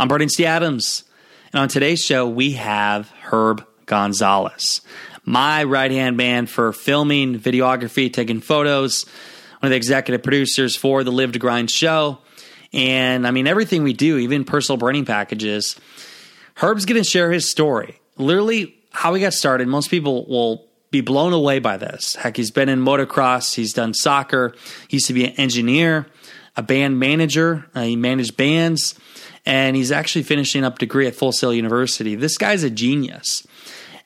[0.00, 0.46] I'm Brandon T.
[0.46, 1.04] Adams.
[1.52, 4.80] And on today's show, we have Herb Gonzalez,
[5.26, 9.04] my right hand man for filming, videography, taking photos,
[9.58, 12.16] one of the executive producers for the Live to Grind show.
[12.72, 15.78] And I mean, everything we do, even personal branding packages.
[16.54, 18.00] Herb's going to share his story.
[18.16, 19.68] Literally, how he got started.
[19.68, 22.14] Most people will be blown away by this.
[22.14, 24.54] Heck, he's been in motocross, he's done soccer,
[24.88, 26.06] he used to be an engineer,
[26.56, 28.94] a band manager, uh, he managed bands
[29.46, 32.14] and he's actually finishing up degree at Full Sail University.
[32.14, 33.46] This guy's a genius.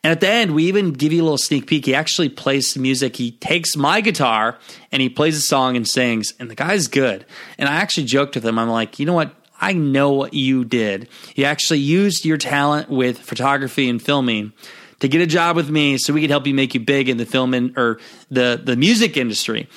[0.03, 1.87] And at the end, we even give you a little sneak peek.
[1.87, 3.17] He actually plays some music.
[3.17, 4.59] He takes my guitar
[4.93, 7.25] and he plays a song and sings, and the guy's good.
[7.59, 8.59] And I actually joked with him.
[8.59, 9.35] I'm like, you know what?
[9.61, 11.09] I know what you did.
[11.35, 14.53] You actually used your talent with photography and filming
[15.01, 17.17] to get a job with me so we could help you make you big in
[17.17, 17.99] the film in, or
[18.31, 19.69] the, the music industry.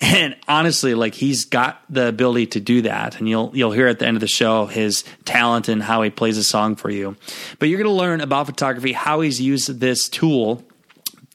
[0.00, 3.98] And honestly, like he's got the ability to do that, and you'll you'll hear at
[3.98, 7.16] the end of the show his talent and how he plays a song for you.
[7.58, 10.62] But you're going to learn about photography, how he's used this tool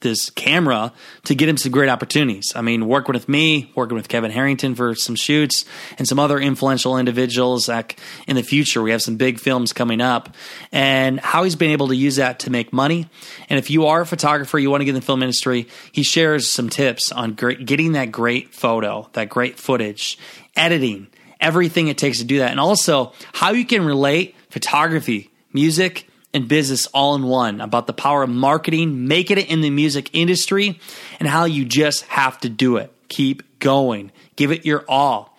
[0.01, 2.51] this camera to get him some great opportunities.
[2.55, 5.65] I mean, working with me, working with Kevin Harrington for some shoots,
[5.97, 7.69] and some other influential individuals.
[7.69, 10.35] Like in the future, we have some big films coming up,
[10.71, 13.07] and how he's been able to use that to make money.
[13.49, 16.03] And if you are a photographer, you want to get in the film industry, he
[16.03, 20.17] shares some tips on great, getting that great photo, that great footage,
[20.55, 21.07] editing,
[21.39, 26.47] everything it takes to do that, and also how you can relate photography, music, and
[26.47, 30.79] business all in one about the power of marketing, making it in the music industry,
[31.19, 32.91] and how you just have to do it.
[33.09, 35.37] Keep going, give it your all.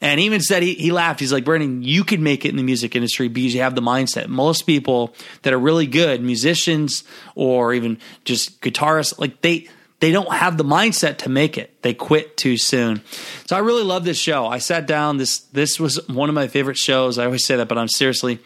[0.00, 1.20] And even said he, he laughed.
[1.20, 3.80] He's like, Brandon, you can make it in the music industry because you have the
[3.80, 4.28] mindset.
[4.28, 7.04] Most people that are really good, musicians
[7.34, 9.68] or even just guitarists, like they
[10.00, 11.80] they don't have the mindset to make it.
[11.80, 13.00] They quit too soon.
[13.46, 14.46] So I really love this show.
[14.46, 15.16] I sat down.
[15.16, 17.16] This this was one of my favorite shows.
[17.16, 18.40] I always say that, but I'm seriously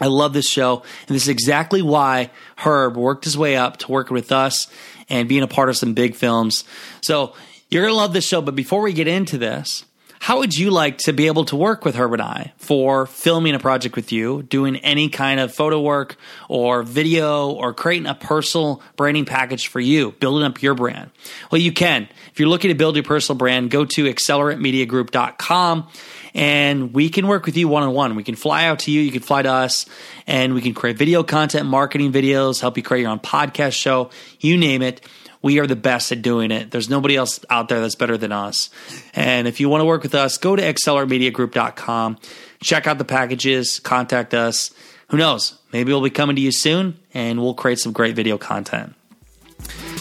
[0.00, 3.90] I love this show, and this is exactly why Herb worked his way up to
[3.90, 4.68] working with us
[5.08, 6.64] and being a part of some big films.
[7.02, 7.34] So
[7.70, 9.84] you're going to love this show, but before we get into this,
[10.18, 13.54] how would you like to be able to work with Herb and I for filming
[13.54, 16.16] a project with you, doing any kind of photo work
[16.48, 21.10] or video or creating a personal branding package for you, building up your brand?
[21.50, 22.08] Well, you can.
[22.32, 25.88] If you're looking to build your personal brand, go to acceleratmediagroup.com
[26.36, 28.14] and we can work with you one on one.
[28.14, 29.86] We can fly out to you, you can fly to us,
[30.26, 34.10] and we can create video content, marketing videos, help you create your own podcast show,
[34.38, 35.00] you name it.
[35.40, 36.70] We are the best at doing it.
[36.70, 38.68] There's nobody else out there that's better than us.
[39.14, 42.18] And if you want to work with us, go to acceleratmediagroup.com,
[42.62, 44.72] check out the packages, contact us.
[45.08, 45.58] Who knows?
[45.72, 48.94] Maybe we'll be coming to you soon and we'll create some great video content.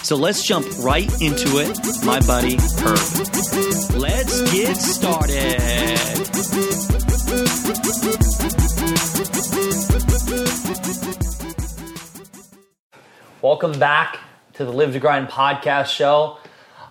[0.06, 3.00] So let's jump right into it, my buddy Herb.
[3.98, 5.98] Let's get started.
[13.42, 14.20] Welcome back
[14.54, 16.38] to the Live to Grind podcast show.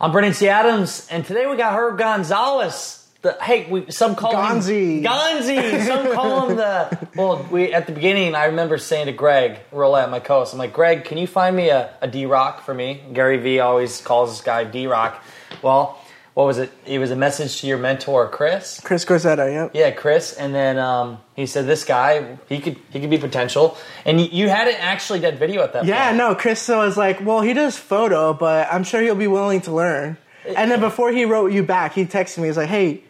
[0.00, 0.48] I'm Brandon T.
[0.48, 3.03] Adams, and today we got Herb Gonzalez.
[3.24, 4.98] The, hey, we, some call Gonzi.
[4.98, 5.86] him Gonzi.
[5.86, 7.08] Some call him the.
[7.16, 10.74] Well, we at the beginning, I remember saying to Greg Rollett, my co-host, I'm like,
[10.74, 13.02] Greg, can you find me a, a D Rock for me?
[13.14, 15.24] Gary Vee always calls this guy D Rock.
[15.62, 15.98] Well,
[16.34, 16.70] what was it?
[16.84, 18.78] It was a message to your mentor, Chris.
[18.80, 19.70] Chris Corsetta, yep.
[19.72, 23.78] Yeah, Chris, and then um, he said this guy he could he could be potential,
[24.04, 25.86] and you, you hadn't actually done video at that.
[25.86, 26.18] Yeah, point.
[26.18, 29.72] no, Chris was like, well, he does photo, but I'm sure he'll be willing to
[29.72, 30.18] learn.
[30.46, 32.48] And then before he wrote you back, he texted me.
[32.48, 33.02] He's like, hey,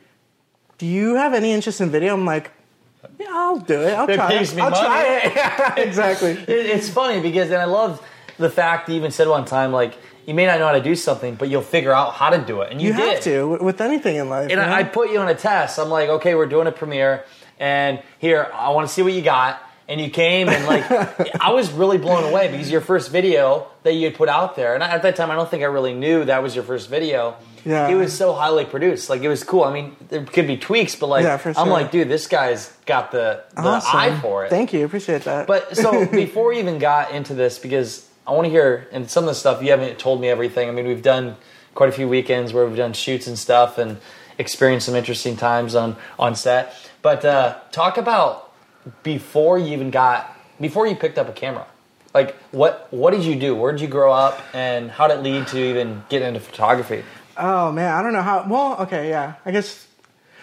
[0.78, 2.14] do you have any interest in video?
[2.14, 2.50] I'm like,
[3.18, 3.92] yeah, I'll do it.
[3.94, 4.56] I'll It try pays it.
[4.56, 4.82] me I'll money.
[4.82, 5.32] try it.
[5.36, 6.30] Yeah, exactly.
[6.48, 8.04] It, it's funny because, and I love
[8.38, 10.96] the fact he even said one time, like, you may not know how to do
[10.96, 13.80] something, but you'll figure out how to do it, and you, You have to with
[13.82, 14.42] anything in life.
[14.44, 14.62] And you know?
[14.62, 15.78] I, I put you on a test.
[15.78, 17.24] I'm like, okay, we're doing a premiere,
[17.60, 19.60] and here I want to see what you got.
[19.86, 20.90] And you came, and like,
[21.40, 24.74] I was really blown away because your first video that you had put out there,
[24.74, 27.36] and at that time, I don't think I really knew that was your first video.
[27.66, 27.88] Yeah.
[27.88, 29.08] it was so highly produced.
[29.10, 29.64] Like, it was cool.
[29.64, 32.70] I mean, there could be tweaks, but like, Yeah, for I'm like, dude, this guy's
[32.86, 33.98] got the the Awesome.
[34.00, 34.50] eye for it.
[34.50, 34.84] Thank you.
[34.84, 35.46] Appreciate that.
[35.46, 39.24] But so before we even got into this, because I want to hear and some
[39.24, 40.68] of the stuff you haven't told me everything.
[40.68, 41.36] I mean, we've done
[41.74, 43.98] quite a few weekends where we've done shoots and stuff and
[44.38, 46.74] experienced some interesting times on on set.
[47.02, 48.43] But uh, talk about
[49.02, 51.66] before you even got before you picked up a camera?
[52.12, 53.54] Like what what did you do?
[53.54, 57.02] Where did you grow up, and how did it lead to even getting into photography?
[57.36, 58.46] Oh man, I don't know how.
[58.48, 59.34] Well, okay, yeah.
[59.44, 59.86] I guess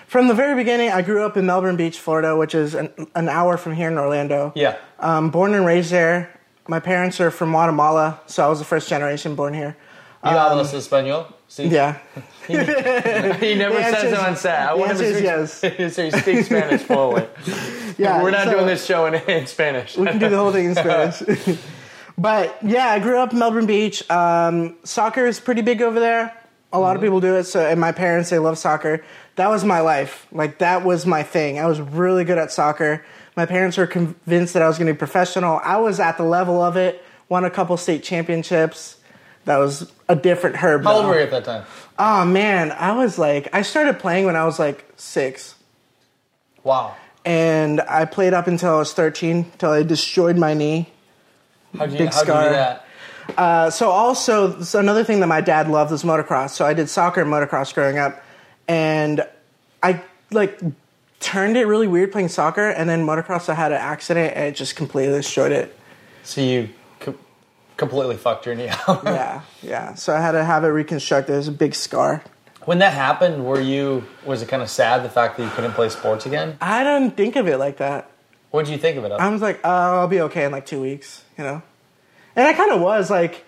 [0.08, 3.30] from the very beginning, I grew up in Melbourne Beach, Florida, which is an, an
[3.30, 4.52] hour from here in Orlando.
[4.56, 4.78] Yeah.
[5.00, 6.38] Um, born and raised there.
[6.68, 9.78] My parents are from Guatemala, so I was the first generation born here.
[10.24, 11.26] You hablas español?
[11.50, 11.70] Sí.
[11.72, 11.98] Yeah.
[12.48, 14.70] He never The says it on set.
[14.70, 17.28] I want him to speak, so he speaks Spanish fluently.
[17.98, 18.24] Yeah.
[18.24, 19.98] We're not so- doing this show in, in Spanish.
[19.98, 21.22] We can do the whole thing in Spanish.
[22.18, 24.10] but yeah, I grew up in Melbourne Beach.
[24.10, 26.36] Um, soccer is pretty big over there.
[26.74, 27.44] A lot of people do it.
[27.44, 29.04] So, and my parents they love soccer.
[29.36, 30.26] That was my life.
[30.32, 31.60] Like that was my thing.
[31.60, 33.04] I was really good at soccer.
[33.36, 35.60] My parents were convinced that I was going to be professional.
[35.64, 37.04] I was at the level of it.
[37.30, 38.98] Won a couple state championships.
[39.46, 40.84] That was a different herb.
[40.84, 41.66] How old were you at that time?
[41.98, 45.56] Oh man, I was like, I started playing when I was like six.
[46.64, 46.96] Wow.
[47.26, 50.90] and I played up until I was 13, till I destroyed my knee.
[51.78, 52.44] How'd you, Big how'd you scar.
[52.44, 52.86] do that?
[53.38, 56.50] Uh, so also, so another thing that my dad loved was motocross.
[56.52, 58.22] So I did soccer and motocross growing up,
[58.68, 59.26] and
[59.82, 60.60] I like
[61.20, 64.56] turned it really weird playing soccer, and then motocross I had an accident and it
[64.56, 65.76] just completely destroyed it.
[66.24, 66.70] So you
[67.82, 69.04] completely fucked your knee out.
[69.04, 69.96] Yeah, yeah.
[69.96, 71.34] So I had to have it reconstructed.
[71.34, 72.24] It was a big scar.
[72.66, 75.72] When that happened, were you was it kind of sad the fact that you couldn't
[75.74, 76.58] play sports again?
[76.62, 78.12] I didn't think of it like that.
[78.52, 79.12] What did you think of it?
[79.12, 81.64] I was like, oh, I'll be okay in like two weeks, you know?
[82.36, 83.46] And I kind of was like,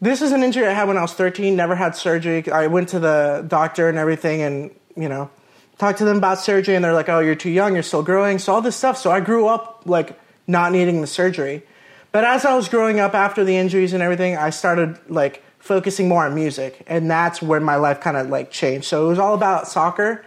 [0.00, 2.48] this is an injury I had when I was 13, never had surgery.
[2.52, 5.30] I went to the doctor and everything and, you know,
[5.78, 8.38] talked to them about surgery and they're like, oh, you're too young, you're still growing.
[8.38, 8.98] So all this stuff.
[8.98, 11.62] So I grew up like not needing the surgery.
[12.14, 16.06] But as I was growing up after the injuries and everything, I started like focusing
[16.08, 16.84] more on music.
[16.86, 18.86] And that's where my life kind of like changed.
[18.86, 20.24] So it was all about soccer.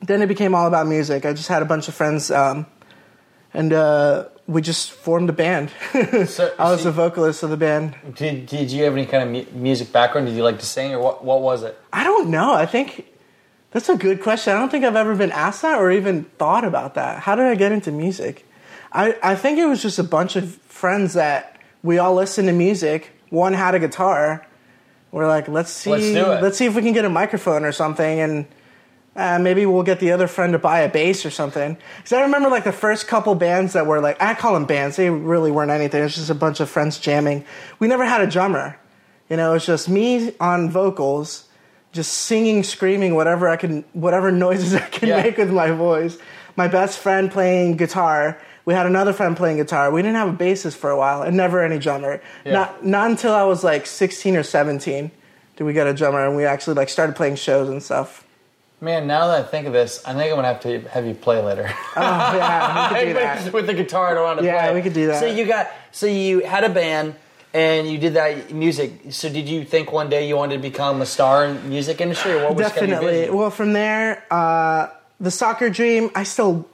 [0.00, 1.26] Then it became all about music.
[1.26, 2.64] I just had a bunch of friends um,
[3.52, 5.70] and uh, we just formed a band.
[6.26, 7.94] So- I was so- the vocalist of the band.
[8.14, 10.26] did Did you have any kind of mu- music background?
[10.26, 11.22] Did you like to sing, or what?
[11.22, 11.78] What was it?
[11.92, 12.54] I don't know.
[12.54, 13.12] I think
[13.72, 14.54] that's a good question.
[14.54, 17.18] I don't think I've ever been asked that or even thought about that.
[17.24, 18.46] How did I get into music?
[18.92, 22.52] I, I think it was just a bunch of friends that we all listened to
[22.54, 23.10] music.
[23.30, 24.46] One had a guitar.
[25.10, 28.20] We're like, let's see, Let's let's see if we can get a microphone or something,
[28.20, 28.46] and
[29.14, 31.76] uh, maybe we'll get the other friend to buy a bass or something.
[31.98, 34.96] Because I remember like the first couple bands that were like, I call them bands.
[34.96, 36.00] They really weren't anything.
[36.00, 37.44] It was just a bunch of friends jamming.
[37.78, 38.78] We never had a drummer.
[39.28, 41.46] You know, it was just me on vocals,
[41.92, 45.22] just singing, screaming, whatever I can, whatever noises I can Yeah.
[45.22, 46.16] make with my voice.
[46.56, 48.38] My best friend playing guitar.
[48.64, 49.90] We had another friend playing guitar.
[49.90, 52.20] We didn't have a bassist for a while, and never any drummer.
[52.44, 52.52] Yeah.
[52.52, 55.10] Not not until I was like 16 or 17
[55.56, 58.24] did we get a drummer, and we actually like started playing shows and stuff.
[58.80, 61.14] Man, now that I think of this, I think I'm gonna have to have you
[61.14, 61.68] play later.
[61.96, 63.52] Oh yeah, we could do that.
[63.52, 64.74] with the guitar, I don't want to Yeah, play.
[64.74, 65.20] we could do that.
[65.20, 67.14] So you got, so you had a band
[67.54, 68.92] and you did that music.
[69.10, 72.00] So did you think one day you wanted to become a star in the music
[72.00, 73.30] industry, or what was kind of Definitely.
[73.36, 74.88] Well, from there, uh,
[75.20, 76.66] the soccer dream, I still,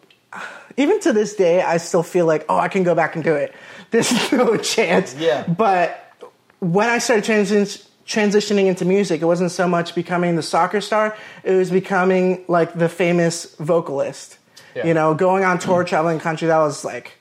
[0.78, 3.34] even to this day, I still feel like, oh, I can go back and do
[3.34, 3.52] it.
[3.90, 5.14] There's no chance.
[5.16, 5.46] Yeah.
[5.46, 6.12] But
[6.60, 11.16] when I started transi- transitioning into music, it wasn't so much becoming the soccer star,
[11.44, 14.38] it was becoming like the famous vocalist.
[14.74, 14.86] Yeah.
[14.86, 17.12] You know, going on tour, traveling country, that was like,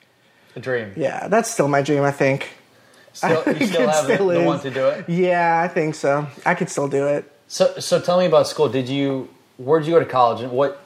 [0.54, 0.92] A dream.
[0.96, 2.48] yeah, that's still my dream, I think.
[3.12, 4.46] Still, you still have the, still the is.
[4.46, 5.08] one to do it.
[5.08, 6.28] Yeah, I think so.
[6.46, 7.24] I could still do it.
[7.48, 8.68] So, so tell me about school.
[8.68, 10.80] Did you, where did you go to college, and what,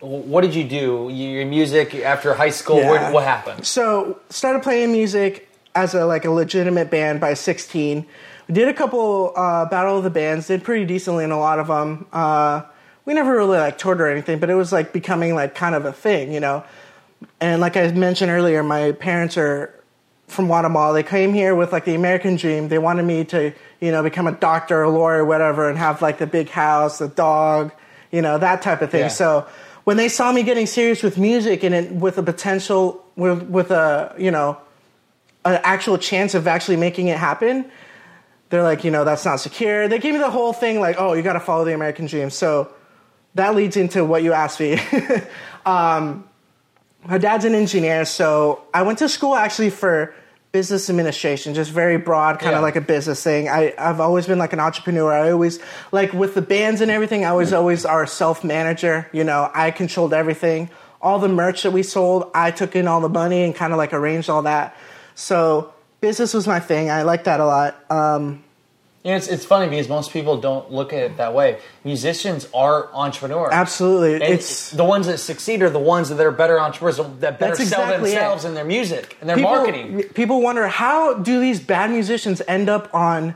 [0.00, 1.10] what did you do?
[1.12, 2.78] Your music after high school.
[2.78, 2.90] Yeah.
[2.90, 3.66] Where, what happened?
[3.66, 8.06] So started playing music as a like a legitimate band by 16.
[8.48, 10.48] We did a couple uh, battle of the bands.
[10.48, 12.06] Did pretty decently in a lot of them.
[12.12, 12.62] Uh,
[13.04, 15.84] we never really like toured or anything, but it was like becoming like kind of
[15.84, 16.64] a thing, you know.
[17.40, 19.74] And like I mentioned earlier, my parents are
[20.28, 20.94] from Guatemala.
[20.94, 22.68] They came here with like the American dream.
[22.68, 26.18] They wanted me to, you know, become a doctor, a lawyer, whatever, and have like
[26.18, 27.72] the big house, the dog,
[28.10, 29.02] you know, that type of thing.
[29.02, 29.08] Yeah.
[29.08, 29.46] So
[29.90, 33.72] when they saw me getting serious with music and it, with a potential, with, with
[33.72, 34.56] a, you know,
[35.44, 37.68] an actual chance of actually making it happen,
[38.50, 39.88] they're like, you know, that's not secure.
[39.88, 42.30] They gave me the whole thing like, oh, you got to follow the American dream.
[42.30, 42.72] So
[43.34, 44.78] that leads into what you asked me.
[45.66, 46.22] um,
[47.04, 50.14] my dad's an engineer, so I went to school actually for
[50.52, 52.58] business administration, just very broad, kind Yeah.
[52.58, 53.48] of like a business thing.
[53.48, 55.12] I, I've always been like an entrepreneur.
[55.12, 55.60] I always,
[55.92, 59.06] like with the bands and everything, I was always our self manager.
[59.12, 60.70] You know, I controlled everything.
[61.00, 63.78] All the merch that we sold, I took in all the money and kind of
[63.78, 64.76] like arranged all that.
[65.14, 66.90] So business was my thing.
[66.90, 67.76] I liked that a lot.
[67.90, 68.42] Um,
[69.02, 71.58] You know, it's, it's funny because most people don't look at it that way.
[71.84, 73.48] Musicians are entrepreneurs.
[73.50, 74.14] Absolutely.
[74.16, 77.56] And It's the ones that succeed are the ones that are better entrepreneurs, that better
[77.56, 78.14] sell exactly it.
[78.14, 80.02] themselves and their music and their people, marketing.
[80.14, 83.34] People wonder how do these bad musicians end up on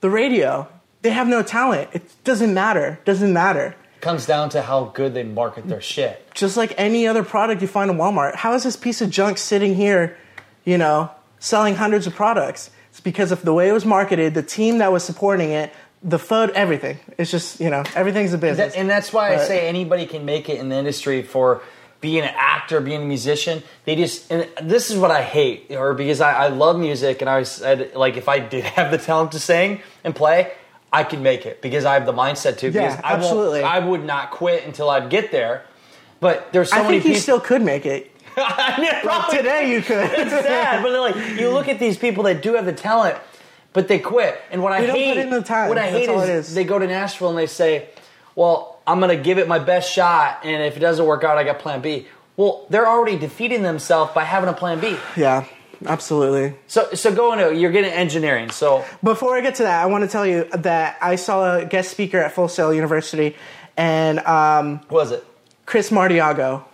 [0.00, 0.68] the radio?
[1.02, 1.90] They have no talent.
[1.92, 2.98] It doesn't matter.
[3.04, 3.76] Doesn't matter.
[3.96, 6.28] It comes down to how good they market their shit.
[6.34, 8.34] Just like any other product you find in Walmart.
[8.34, 10.16] How is this piece of junk sitting here,
[10.64, 12.70] you know, selling hundreds of products?
[12.94, 15.72] It's because of the way it was marketed, the team that was supporting it,
[16.04, 17.00] the photo, everything.
[17.18, 18.74] It's just, you know, everything's a business.
[18.74, 21.60] That- and that's why I say anybody can make it in the industry for
[22.00, 23.64] being an actor, being a musician.
[23.84, 27.28] They just, and this is what I hate, or because I, I love music and
[27.28, 30.52] I said, like, if I did have the talent to sing and play,
[30.92, 32.70] I could make it because I have the mindset to.
[32.70, 33.64] Yeah, because I absolutely.
[33.64, 35.64] I would not quit until I'd get there.
[36.20, 37.22] But there's so I many think you people.
[37.22, 38.13] still could make it.
[38.36, 39.98] I mean, probably- today you could.
[40.12, 43.16] it's sad, but like you look at these people that do have the talent,
[43.72, 44.40] but they quit.
[44.50, 45.68] And what I They don't hate, put in the time.
[45.68, 47.88] what I hate all is, they go to Nashville and they say,
[48.34, 51.38] "Well, I'm going to give it my best shot, and if it doesn't work out,
[51.38, 54.96] I got Plan B." Well, they're already defeating themselves by having a Plan B.
[55.16, 55.46] yeah,
[55.86, 56.56] absolutely.
[56.66, 58.50] So, so go into you're getting engineering.
[58.50, 61.64] So, Before I get to that, I want to tell you that I saw a
[61.64, 63.36] guest speaker at Full Sail University,
[63.76, 65.24] and um, what was it?
[65.66, 66.66] Chris Martiago.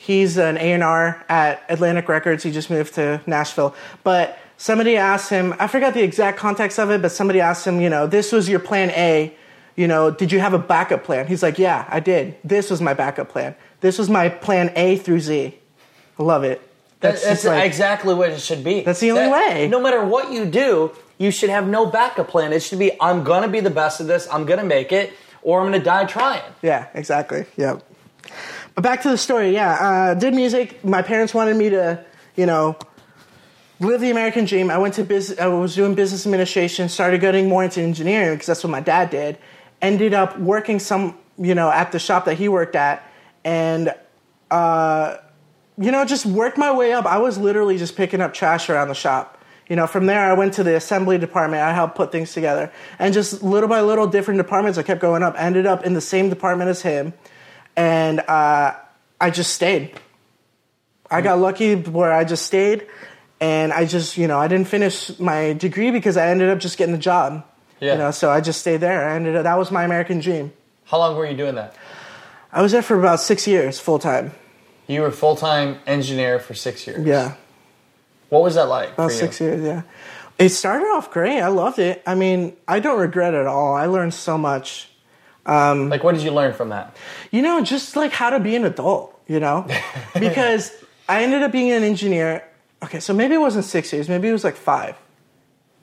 [0.00, 2.44] He's an A&R at Atlantic Records.
[2.44, 3.74] He just moved to Nashville.
[4.04, 7.80] But somebody asked him, I forgot the exact context of it, but somebody asked him,
[7.80, 9.34] you know, this was your plan A.
[9.74, 11.26] You know, did you have a backup plan?
[11.26, 12.36] He's like, yeah, I did.
[12.44, 13.54] This was my backup plan.
[13.80, 15.58] This was my plan A through Z.
[16.18, 16.62] I love it.
[17.00, 18.80] That's, that's like- exactly what it should be.
[18.82, 19.68] That's the only That- way.
[19.68, 22.52] No matter what you do, you should have no backup plan.
[22.52, 24.28] It should be, I'm going to be the best of this.
[24.32, 25.12] I'm going to make it,
[25.42, 26.42] or I'm going to die trying.
[26.62, 27.46] Yeah, exactly.
[27.56, 27.82] Yep.
[28.80, 29.52] Back to the story.
[29.52, 30.84] Yeah, uh, did music.
[30.84, 32.04] My parents wanted me to,
[32.36, 32.76] you know,
[33.80, 34.70] live the American dream.
[34.70, 35.40] I went to business.
[35.40, 36.88] I was doing business administration.
[36.88, 39.36] Started getting more into engineering because that's what my dad did.
[39.82, 43.02] Ended up working some, you know, at the shop that he worked at,
[43.42, 43.92] and
[44.48, 45.16] uh,
[45.76, 47.04] you know, just worked my way up.
[47.04, 49.42] I was literally just picking up trash around the shop.
[49.68, 51.62] You know, from there I went to the assembly department.
[51.62, 54.78] I helped put things together, and just little by little, different departments.
[54.78, 55.34] I kept going up.
[55.36, 57.12] Ended up in the same department as him,
[57.78, 58.74] and uh,
[59.20, 59.92] I just stayed.
[61.10, 62.86] I got lucky where I just stayed,
[63.40, 66.76] and I just, you know, I didn't finish my degree because I ended up just
[66.76, 67.46] getting the job.
[67.80, 67.92] Yeah.
[67.92, 69.08] You know, so I just stayed there.
[69.08, 70.52] I ended up, that was my American dream.
[70.86, 71.76] How long were you doing that?
[72.52, 74.32] I was there for about six years, full time.
[74.88, 77.06] You were full time engineer for six years.
[77.06, 77.36] Yeah.
[78.28, 78.94] What was that like?
[78.94, 79.82] About six years, yeah.
[80.38, 81.40] It started off great.
[81.40, 82.02] I loved it.
[82.06, 83.74] I mean, I don't regret it at all.
[83.74, 84.90] I learned so much.
[85.48, 86.94] Um, like, what did you learn from that?
[87.30, 89.66] You know, just like how to be an adult, you know?
[90.14, 90.70] because
[91.08, 92.44] I ended up being an engineer.
[92.82, 94.94] Okay, so maybe it wasn't six years, maybe it was like five.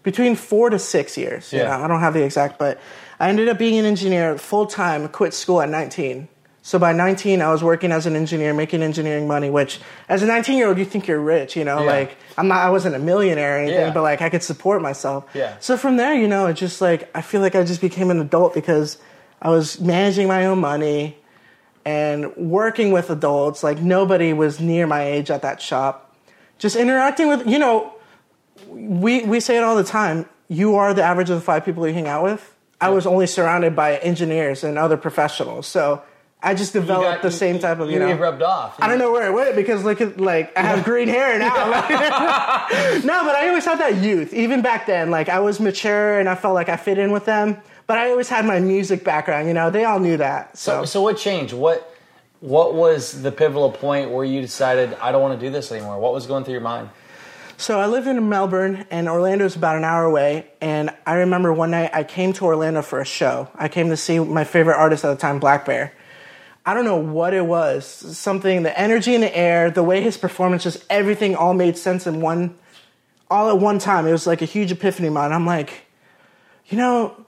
[0.04, 1.52] Between four to six years.
[1.52, 1.78] You Yeah.
[1.78, 2.80] know, I don't have the exact, but
[3.20, 6.28] I ended up being an engineer full time, quit school at 19.
[6.62, 9.80] So by 19, I was working as an engineer, making engineering money, which
[10.10, 11.80] as a 19 year old, you think you're rich, you know?
[11.84, 11.92] Yeah.
[11.92, 13.94] Like, I'm not, I wasn't a millionaire or anything, Yeah.
[13.94, 15.26] but like I could support myself.
[15.34, 15.56] Yeah.
[15.60, 18.20] So from there, you know, it just like, I feel like I just became an
[18.20, 18.98] adult because
[19.42, 21.18] I was managing my own money
[21.86, 23.64] and working with adults.
[23.64, 26.16] Like nobody was near my age at that shop.
[26.58, 27.94] Just interacting with, you know,
[28.68, 30.28] we, we say it all the time.
[30.48, 32.56] You are the average of the five people you hang out with.
[32.80, 35.68] I was only surrounded by engineers and other professionals.
[35.68, 36.02] So
[36.42, 38.08] I just developed got- the you- same type of, you, know.
[38.08, 38.76] get rubbed off.
[38.80, 41.56] I don't know where it went because look at like I have green hair now.
[43.04, 44.34] no, but I always had that youth.
[44.34, 47.26] Even back then, like I was mature and I felt like I fit in with
[47.26, 47.58] them.
[47.88, 49.48] But I always had my music background.
[49.48, 50.58] You know, they all knew that.
[50.58, 51.54] So, So, so what changed?
[51.54, 51.92] What
[52.42, 56.00] what was the pivotal point where you decided I don't want to do this anymore?
[56.00, 56.90] What was going through your mind?
[57.58, 60.48] so I lived in Melbourne and Orlando's about an hour away.
[60.62, 63.48] And I remember one night I came to Orlando for a show.
[63.56, 65.92] I came to see my favorite artist at the time, Blackbear.
[66.66, 67.86] I don't know what it was.
[67.86, 72.08] Something, the energy in the air, the way his performance, just everything all made sense
[72.08, 72.58] in one,
[73.30, 74.06] all at one time.
[74.08, 75.34] It was like a huge epiphany moment.
[75.34, 75.86] I'm like,
[76.68, 77.25] you know,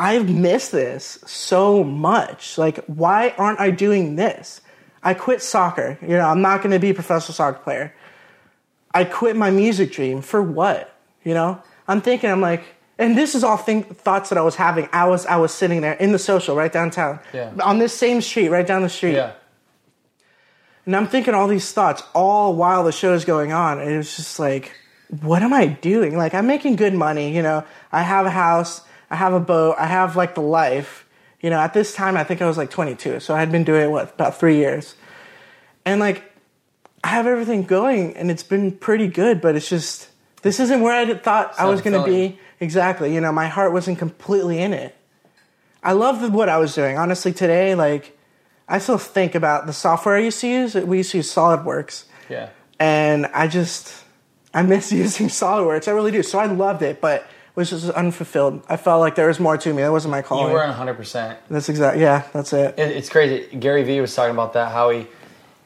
[0.00, 2.56] I've missed this so much.
[2.56, 4.62] Like, why aren't I doing this?
[5.02, 5.98] I quit soccer.
[6.00, 7.94] You know, I'm not going to be a professional soccer player.
[8.94, 10.96] I quit my music dream for what?
[11.22, 12.62] You know, I'm thinking, I'm like,
[12.98, 14.88] and this is all think, thoughts that I was having.
[14.90, 17.52] I was, I was sitting there in the social right downtown, Yeah.
[17.62, 19.14] on this same street, right down the street.
[19.14, 19.32] Yeah.
[20.86, 23.80] And I'm thinking all these thoughts all while the show is going on.
[23.80, 24.72] And it was just like,
[25.20, 26.16] what am I doing?
[26.16, 27.34] Like, I'm making good money.
[27.36, 28.80] You know, I have a house,
[29.10, 31.06] I have a boat, I have like the life.
[31.40, 33.20] You know, at this time, I think I was like 22.
[33.20, 34.94] So I had been doing it, what, about three years.
[35.84, 36.22] And like,
[37.02, 40.08] I have everything going and it's been pretty good, but it's just,
[40.42, 42.38] this isn't where I thought I was going to be.
[42.60, 43.14] exactly.
[43.14, 44.94] You know, my heart wasn't completely in it.
[45.82, 46.98] I loved what I was doing.
[46.98, 48.16] Honestly, today, like,
[48.68, 50.74] I still think about the software I used to use.
[50.74, 52.50] We used to use SolidWorks, Yeah.
[52.78, 53.92] and I just
[54.52, 55.88] I miss using SolidWorks.
[55.88, 56.22] I really do.
[56.22, 57.26] So I loved it, but
[57.60, 58.62] was just unfulfilled.
[58.68, 59.82] I felt like there was more to me.
[59.82, 60.48] That wasn't my calling.
[60.48, 61.36] You were 100%.
[61.48, 61.98] That's exact.
[61.98, 62.78] Yeah, that's it.
[62.78, 63.56] It, it's crazy.
[63.56, 65.06] Gary Vee was talking about that, how he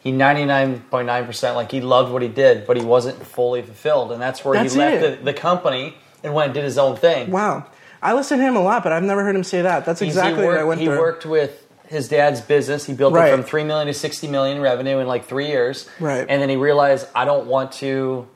[0.00, 4.12] he 99.9% like he loved what he did, but he wasn't fully fulfilled.
[4.12, 6.96] And that's where That's he left the, the company and went and did his own
[6.96, 7.30] thing.
[7.30, 7.66] Wow.
[8.02, 9.86] I listened to him a lot, but I've never heard him say that.
[9.86, 10.98] That's exactly he what I went he through.
[10.98, 12.84] worked with his dad's business.
[12.84, 13.28] He built Right.
[13.32, 15.88] it from 3 million to 60 million revenue in like 3 years.
[16.00, 16.26] Right.
[16.28, 18.26] And then he realized I don't want to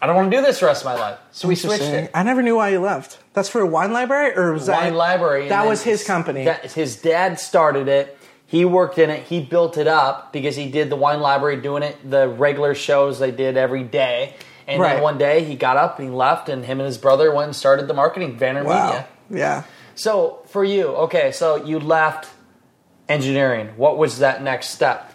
[0.00, 1.18] I don't want to do this the rest of my life.
[1.32, 2.10] So we switched it.
[2.14, 3.18] I never knew why he left.
[3.32, 5.42] That's for a wine library, or was that Wine library.
[5.42, 6.44] and That then was his company.
[6.44, 8.16] that- his dad started it.
[8.46, 9.24] He worked in it.
[9.24, 13.18] He built it up because he did the wine library, doing it the regular shows
[13.18, 14.34] they did every day.
[14.66, 14.94] And Right.
[14.94, 17.46] then one day he got up and he left, and him and his brother went
[17.46, 18.86] and started the marketing Vayner wow.
[18.86, 19.06] Media.
[19.30, 19.62] Yeah.
[19.96, 22.28] So for you, okay, so you left
[23.08, 23.70] engineering.
[23.76, 25.12] What was that next step?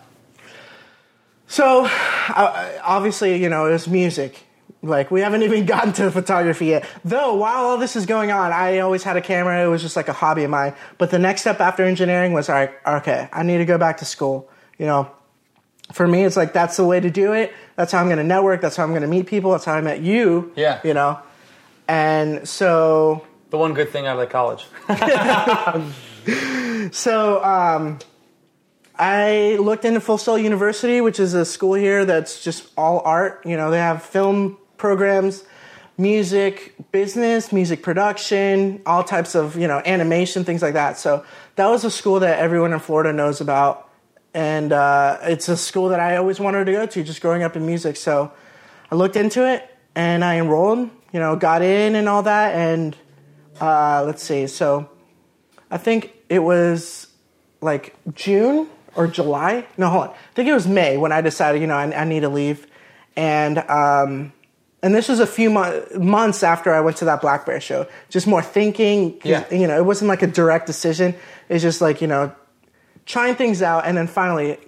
[1.48, 4.46] So, uh, obviously, you know, it was music.
[4.84, 6.86] Like, we haven't even gotten to photography yet.
[7.04, 9.64] Though, while all this is going on, I always had a camera.
[9.64, 10.76] It was just like a hobby of mine.
[10.98, 13.98] But the next step after engineering was, all right, okay, I need to go back
[13.98, 14.50] to school.
[14.78, 15.12] You know,
[15.92, 17.54] for me, it's like that's the way to do it.
[17.76, 18.62] That's how I'm going to network.
[18.62, 19.52] That's how I'm going to meet people.
[19.52, 20.52] That's how I met you.
[20.56, 20.80] Yeah.
[20.84, 21.20] You know,
[21.88, 24.66] and so The one good thing out of the college.
[26.92, 28.00] So um,
[28.98, 33.42] I looked into Full Sail University, which is a school here that's just all art.
[33.46, 35.46] You know, they have film programs,
[35.98, 40.98] music, business, music production, all types of you know animation, things like that.
[40.98, 41.24] So
[41.56, 43.90] that was a school that everyone in Florida knows about,
[44.34, 47.56] and uh, it's a school that I always wanted to go to, just growing up
[47.56, 47.96] in music.
[47.96, 48.34] So
[48.92, 49.62] I looked into it
[49.96, 50.90] and I enrolled.
[51.14, 52.98] You know, got in and all that, and
[53.62, 54.48] uh, let's see.
[54.48, 54.90] So
[55.72, 57.08] I think it was
[57.62, 59.66] like June or July.
[59.78, 60.10] No, hold on.
[60.10, 62.68] I think it was May when I decided, you know, I, I need to leave.
[63.16, 64.34] And um,
[64.84, 67.88] and this was a few mo- months after I went to that Blackbear show.
[68.10, 69.20] Just more thinking.
[69.24, 69.52] Yeah.
[69.52, 71.16] You know, it wasn't like a direct decision.
[71.50, 72.36] It's just like you know,
[73.06, 73.86] trying things out.
[73.88, 74.60] And then finally,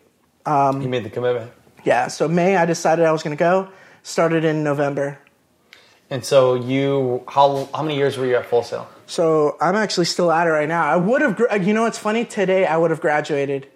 [0.46, 1.52] um, you made the commitment.
[1.84, 2.08] yeah.
[2.08, 3.70] So May, I decided I was going to go.
[4.04, 5.20] Started in November.
[6.10, 8.88] And so you, how how many years were you at Full Sail?
[9.08, 10.86] So I'm actually still at it right now.
[10.86, 12.26] I would have, you know, what's funny?
[12.26, 13.68] Today I would have graduated.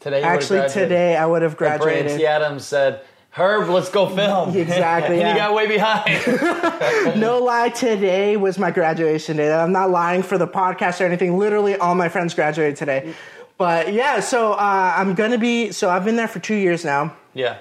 [0.00, 0.88] Today, you Actually, graduated.
[0.88, 2.18] today I would have graduated.
[2.18, 2.26] T.
[2.26, 3.02] Adams said,
[3.36, 5.32] "Herb, let's go film." Exactly, and yeah.
[5.32, 7.16] you got way behind.
[7.20, 9.52] No lie, today was my graduation day.
[9.52, 11.38] I'm not lying for the podcast or anything.
[11.38, 13.14] Literally, all my friends graduated today.
[13.58, 15.72] But yeah, so uh, I'm gonna be.
[15.72, 17.58] So I've been there for two years now, yeah.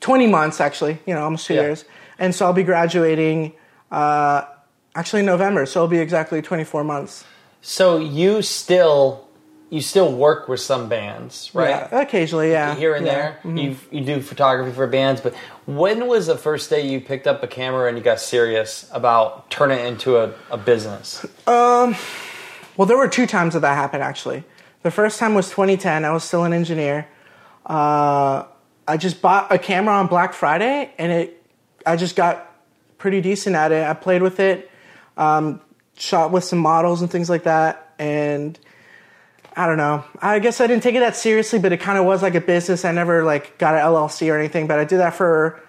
[0.00, 0.98] 20 months actually.
[1.06, 1.62] You know, almost two Yeah.
[1.62, 1.84] years.
[2.18, 3.52] And so I'll be graduating
[3.90, 4.42] uh,
[4.94, 5.66] actually in November.
[5.66, 7.24] So it'll be exactly 24 months.
[7.60, 9.23] So you still
[9.70, 11.70] you still work with some bands, right?
[11.90, 12.74] Yeah, occasionally, yeah.
[12.74, 13.34] Here and Yeah.
[13.42, 15.20] there, you you do photography for bands.
[15.20, 15.34] But
[15.66, 19.50] when was the first day you picked up a camera and you got serious about
[19.50, 21.24] turning it into a, a business?
[22.76, 24.44] Well, there were two times that that happened actually.
[24.82, 26.04] The first time was 2010.
[26.04, 27.06] I was still an engineer.
[27.64, 28.44] Uh,
[28.86, 31.42] I just bought a camera on Black Friday, and it.
[31.86, 32.50] I just got
[32.98, 33.86] pretty decent at it.
[33.86, 34.70] I played with it,
[35.16, 35.60] um,
[35.96, 38.58] shot with some models and things like that, and
[39.56, 40.04] I don't know.
[40.20, 42.40] I guess I didn't take it that seriously, but it kind of was like a
[42.40, 42.84] business.
[42.84, 45.60] I never like got an LLC or anything, but I did that for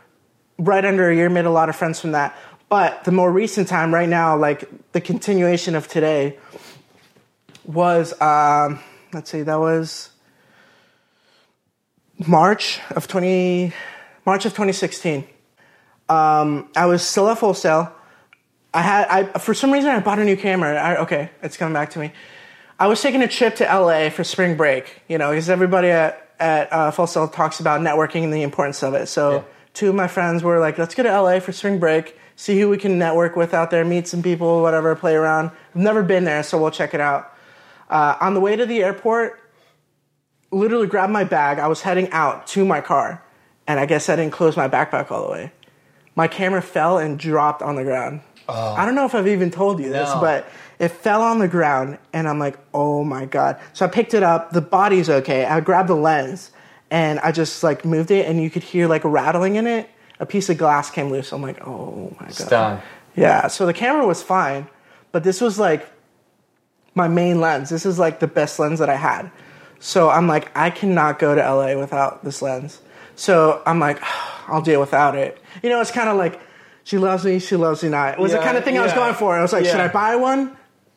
[0.58, 1.30] right under a year.
[1.30, 2.36] Made a lot of friends from that.
[2.68, 6.38] But the more recent time, right now, like the continuation of today,
[7.64, 8.80] was um,
[9.14, 10.10] let's see, that was
[12.26, 13.72] March of twenty
[14.26, 15.28] March of twenty sixteen.
[16.10, 17.94] Um, I was still at Full Sail.
[18.74, 20.76] I had I for some reason I bought a new camera.
[20.76, 22.12] I, okay, it's coming back to me.
[22.80, 25.02] I was taking a trip to LA for spring break.
[25.08, 28.84] You know, because everybody at at uh, Full Sail talks about networking and the importance
[28.84, 29.08] of it.
[29.08, 29.42] So Yeah.
[29.74, 32.18] two of my friends were like, "Let's go to LA for spring break.
[32.36, 33.86] See who we can network with out there.
[33.86, 34.94] Meet some people, whatever.
[34.96, 35.52] Play around.
[35.74, 37.32] I've never been there, so we'll check it out."
[37.90, 39.40] Uh, on the way to the airport,
[40.52, 41.60] literally grabbed my bag.
[41.60, 43.22] I was heading out to my car,
[43.68, 45.52] and I guess I didn't close my backpack all the way.
[46.16, 48.22] My camera fell and dropped on the ground.
[48.48, 50.48] I don't know if I've even told you this, but
[50.80, 53.60] it fell on the ground, and I'm like, oh my god.
[53.74, 54.52] So I picked it up.
[54.52, 55.46] The body's okay.
[55.46, 56.52] I grabbed the lens,
[56.92, 59.90] and I just like moved it, and you could hear like rattling in it.
[60.20, 61.32] A piece of glass came loose.
[61.32, 62.50] I'm like, oh my god.
[62.50, 62.82] done.
[63.16, 63.48] Yeah.
[63.48, 64.68] So the camera was fine,
[65.12, 65.88] but this was like
[66.94, 67.70] my main lens.
[67.70, 69.30] This is like the best lens that I had.
[69.80, 72.82] So I'm like, I cannot go to LA without this lens.
[73.16, 74.00] So I'm like,
[74.48, 75.38] I'll deal without it.
[75.64, 76.40] You know, it's kind of like
[76.86, 77.40] She loves me.
[77.40, 78.14] She loves me not.
[78.14, 79.36] It was the kind of thing I was going for.
[79.36, 80.56] I was like, should I buy one?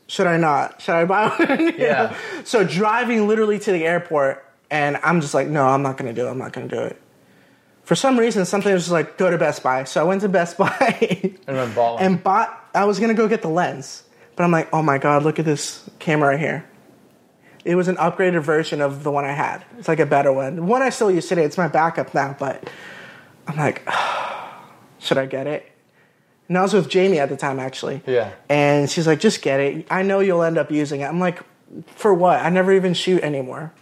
[0.09, 0.81] Should I not?
[0.81, 1.75] Should I buy one?
[1.79, 2.11] Yeah.
[2.11, 2.42] know?
[2.44, 6.27] So driving literally to the airport, and I'm just like, no, I'm not to do
[6.27, 6.31] it.
[6.31, 7.01] I'm not to do it.
[7.85, 9.85] For some reason, something was just like, go to Best Buy.
[9.85, 12.68] So I went to Best Buy And bought and bought.
[12.75, 14.03] I was gonna go get the lens,
[14.35, 16.68] but I'm like, oh my god, look at this camera right here.
[17.64, 19.64] It was an upgraded version of the one I had.
[19.79, 20.57] It's like a better one.
[20.57, 21.44] The one I still use today.
[21.44, 22.71] It's my backup now, but
[23.47, 23.87] I'm like,
[24.99, 25.71] should I get it?
[26.48, 28.02] And I was with Jamie at the time, actually.
[28.06, 28.32] Yeah.
[28.48, 29.87] And she's like, just get it.
[29.90, 31.04] I know you'll end up using it.
[31.04, 31.42] I'm like,
[31.87, 32.40] for what?
[32.40, 33.72] I never even shoot anymore.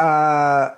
[0.00, 0.70] Uh,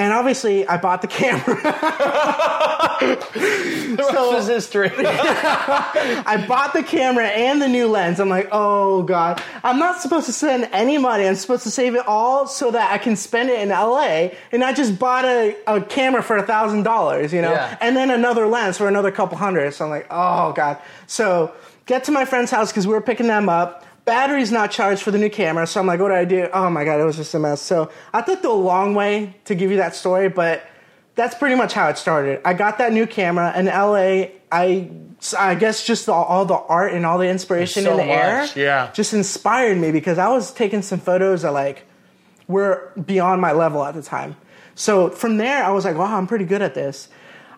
[0.00, 1.56] and obviously, I bought the camera.
[3.00, 4.90] the rest is history.
[4.96, 8.20] I bought the camera and the new lens.
[8.20, 11.26] I'm like, oh god, I'm not supposed to spend any money.
[11.26, 14.30] I'm supposed to save it all so that I can spend it in LA.
[14.52, 17.76] And I just bought a, a camera for a thousand dollars, you know, Yeah.
[17.80, 19.72] and then another lens for another couple hundred.
[19.74, 20.78] So I'm like, oh god.
[21.06, 21.52] So
[21.86, 23.84] get to my friend's house because we were picking them up.
[24.10, 26.48] Battery's not charged for the new camera, so I'm like, what do I do?
[26.52, 27.62] Oh my god, it was just a mess.
[27.62, 30.66] So I took the long way to give you that story, but
[31.14, 32.40] that's pretty much how it started.
[32.44, 34.30] I got that new camera in LA.
[34.50, 34.90] I
[35.38, 38.48] I guess just all, all the art and all the inspiration So in the air,
[38.56, 38.90] yeah.
[38.92, 41.84] just inspired me because I was taking some photos that like
[42.48, 44.34] were beyond my level at the time.
[44.74, 47.08] So from there, I was like, wow, I'm pretty good at this.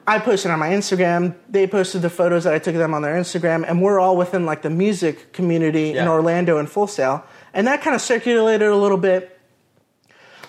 [0.07, 1.37] I posted on my Instagram.
[1.49, 4.17] They posted the photos that I took of them on their Instagram, and we're all
[4.17, 8.69] within like the music community in Orlando and Full Sail, and that kind of circulated
[8.69, 9.39] a little bit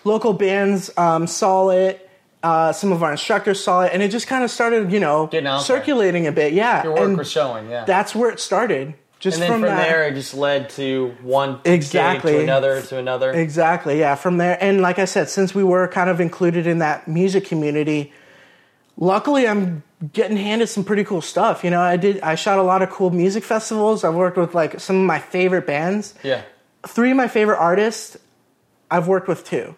[0.04, 2.10] local bands um, saw it.
[2.42, 5.28] Uh, some of our instructors saw it, and it just kind of started, you know,
[5.28, 5.78] Getting out there.
[5.78, 6.52] circulating a bit.
[6.52, 7.86] Yeah, Your work and was showing, yeah.
[7.86, 8.96] That's where it started.
[9.20, 12.34] Just and then from, from, that, there, it just led to one Exactly.
[12.34, 13.32] to another to another.
[13.32, 14.16] Exactly, yeah.
[14.16, 17.46] From there, and like I said, since we were kind of included in that music
[17.46, 18.12] community,
[18.98, 21.64] luckily I'm getting handed some pretty cool stuff.
[21.64, 24.04] You know, I did, I shot a lot of cool music festivals.
[24.04, 26.14] I've worked with like some of my favorite bands.
[26.24, 26.42] Yeah.
[26.86, 28.18] Three of my favorite artists,
[28.92, 29.76] I've worked with two.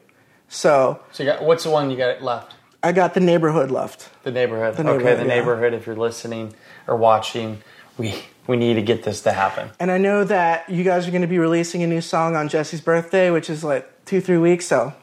[0.47, 2.53] So So you got what's the one you got left?
[2.83, 4.09] I got the neighborhood left.
[4.23, 4.75] The neighborhood.
[4.75, 5.35] The neighborhood, okay, the yeah.
[5.39, 5.73] neighborhood.
[5.73, 6.53] If you're listening
[6.87, 7.61] or watching,
[7.97, 8.13] we
[8.47, 9.71] we need to get this to happen.
[9.79, 12.47] And I know that you guys are going to be releasing a new song on
[12.47, 14.67] Jesse's birthday, which is like two, three weeks.
[14.67, 14.93] So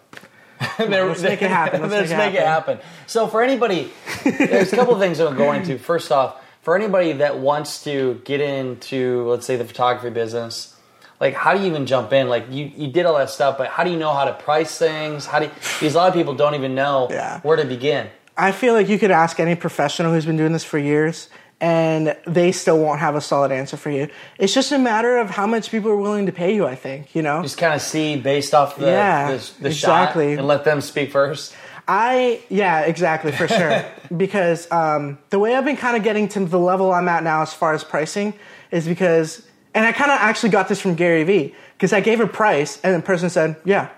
[1.09, 1.89] let's make it happen.
[1.89, 2.79] Let's make it happen.
[3.07, 3.91] So for anybody,
[4.25, 5.79] there's a couple of things that I'm going to.
[5.79, 10.77] First off, for anybody that wants to get into, let's say, the photography business,
[11.21, 12.29] like how do you even jump in?
[12.29, 14.77] Like you, you did all that stuff, but how do you know how to price
[14.79, 15.27] things?
[15.27, 17.41] How do you, because a lot of people don't even know Yeah.
[17.41, 18.09] where to begin.
[18.37, 21.29] I feel like you could ask any professional who's been doing this for years,
[21.63, 24.09] and they still won't have a solid answer for you.
[24.37, 26.67] It's just a matter of how much people are willing to pay you.
[26.67, 27.41] I think you know.
[27.41, 30.33] Just kind of see based off the Yeah, the, the shot exactly.
[30.35, 31.55] and let them speak first.
[31.87, 33.85] I yeah, exactly for sure.
[34.17, 37.43] because um, the way I've been kind of getting to the level I'm at now
[37.43, 38.35] as far as pricing
[38.73, 42.19] is because, and I kind of actually got this from Gary Vee because I gave
[42.19, 43.89] a price and the person said yeah,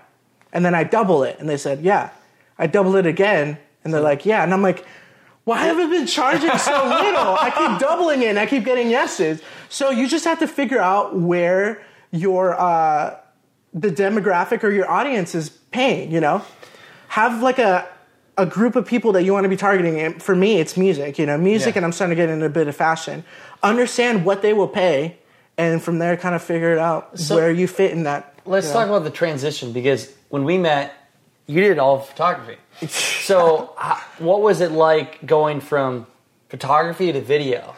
[0.53, 2.11] and then I double it and they said yeah,
[2.59, 4.85] I double it again and they're like yeah, and I'm like.
[5.45, 7.37] Why have I been charging so little?
[7.39, 9.43] I keep doubling it and I keep getting yeses.
[9.69, 13.19] So you just have to figure out where your uh,
[13.75, 16.43] the demographic or your audience is paying, you know?
[17.09, 17.87] Have like a
[18.37, 20.01] a group of people that you want to be targeting.
[20.01, 21.81] And for me, it's music, you know, music Yeah.
[21.81, 23.23] and I'm starting to get into a bit of fashion.
[23.63, 25.19] Understand what they will pay
[25.57, 28.35] and from there kind of figure it out So- where you fit in that.
[28.47, 28.81] Let's you know.
[28.81, 30.93] talk about the transition because when we met,
[31.47, 32.57] you did all photography.
[33.25, 33.75] So,
[34.19, 36.07] what was it like going from
[36.51, 37.75] photography to video?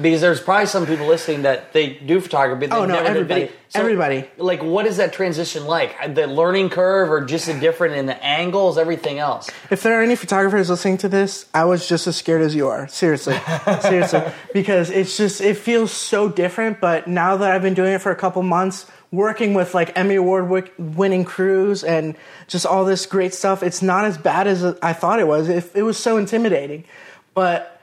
[0.00, 2.68] Because there's probably some people listening that they do photography.
[2.68, 3.50] But Oh, no, never everybody.
[3.68, 4.24] So, Everybody.
[4.36, 6.14] Like, what is that transition like?
[6.14, 9.50] The learning curve, or just a different in the angles, everything else?
[9.70, 12.68] If there are any photographers listening to this, I was just as scared as you
[12.68, 12.88] are.
[12.88, 13.36] Seriously.
[13.82, 14.22] Seriously.
[14.54, 16.80] Because it's just, it feels so different.
[16.80, 20.16] But now that I've been doing it for a couple months, working with like Emmy
[20.16, 22.14] Award wi- winning crews and
[22.46, 25.48] just all this great stuff, it's not as bad as I thought it was.
[25.48, 26.84] It, it was so intimidating.
[27.34, 27.80] But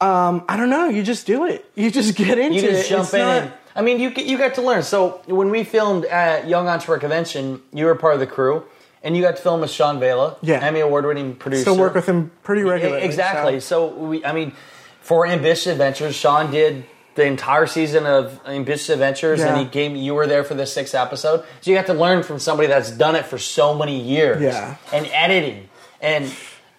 [0.00, 0.88] um, I don't know.
[0.88, 1.64] You just do it.
[1.74, 2.62] You just get into it.
[2.62, 2.88] You just it.
[2.90, 3.20] jump It's in.
[3.20, 4.84] not- I mean, you you got to learn.
[4.84, 8.62] So when we filmed at Young Entrepreneur Convention, you were part of the crew,
[9.02, 10.60] and you got to film with Sean Vela, Yeah.
[10.64, 11.62] Emmy Award winning producer.
[11.62, 13.02] Still work with him pretty regularly.
[13.02, 13.58] Exactly.
[13.58, 13.94] so- So.
[13.96, 14.52] we, I mean,
[15.00, 16.84] for Ambitious Adventures, Sean did
[17.14, 20.94] the entire season of Ambitious Adventures, and he gave you were there for the sixth
[20.94, 21.44] episode.
[21.60, 24.42] So you got to learn from somebody that's done it for so many years.
[24.42, 24.76] Yeah.
[24.92, 25.68] And editing
[26.00, 26.32] and.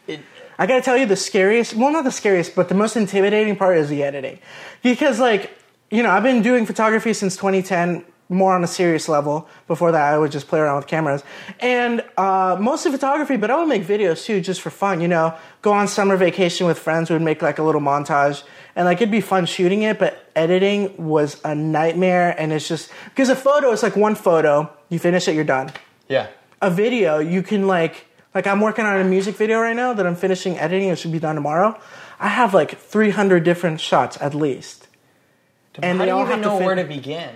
[0.08, 0.20] It,
[0.58, 3.78] I gotta tell you, the scariest, well, not the scariest, but the most intimidating part
[3.78, 4.40] is the editing.
[4.84, 5.52] Because, like,
[5.92, 8.06] you know, I've been doing photography since 2010.
[8.28, 9.48] more on a serious level.
[9.68, 11.24] Before that, I would just play around with cameras
[11.60, 13.38] and uh, mostly photography.
[13.38, 15.00] But I would make videos too, just for fun.
[15.02, 17.10] You know, go on summer vacation with friends.
[17.10, 18.44] We'd make like a little montage,
[18.76, 20.00] and like it'd be fun shooting it.
[20.00, 24.70] But editing was a nightmare, and it's just because a photo is like one photo.
[24.90, 25.72] You finish it, you're done.
[26.08, 26.28] Yeah.
[26.62, 30.06] A video, you can like like I'm working on a music video right now that
[30.06, 30.90] I'm finishing editing.
[30.90, 31.80] It should be done tomorrow.
[32.20, 34.88] I have like 300 different shots at least.
[35.82, 37.30] And How do you even know fit- where to begin?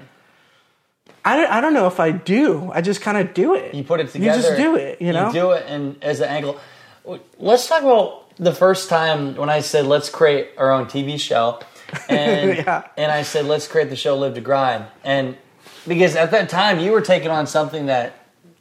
[1.25, 2.71] I don't, I don't know if I do.
[2.73, 3.73] I just kind of do it.
[3.73, 4.37] You put it together.
[4.37, 5.27] You just do it, you know?
[5.27, 6.59] You do it, and as an angle.
[7.37, 11.59] Let's talk about the first time when I said let's create our own TV show,
[12.09, 12.83] and Yeah.
[12.97, 15.37] and I said let's create the show Live to Grind, and
[15.87, 18.15] because at that time you were taking on something that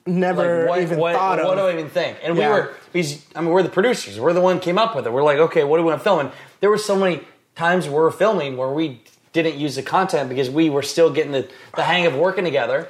[0.06, 1.64] Never like what even what, thought what of.
[1.64, 2.16] do I even think?
[2.22, 2.48] And Yeah.
[2.48, 5.06] we were because I mean we're the producers, we're the one who came up with
[5.06, 5.12] it.
[5.12, 6.20] We're like okay, what do we want to film?
[6.20, 7.20] And there were so many
[7.56, 9.02] times we were filming where we
[9.34, 12.88] didn't use the content because we were still getting the, the hang of working together.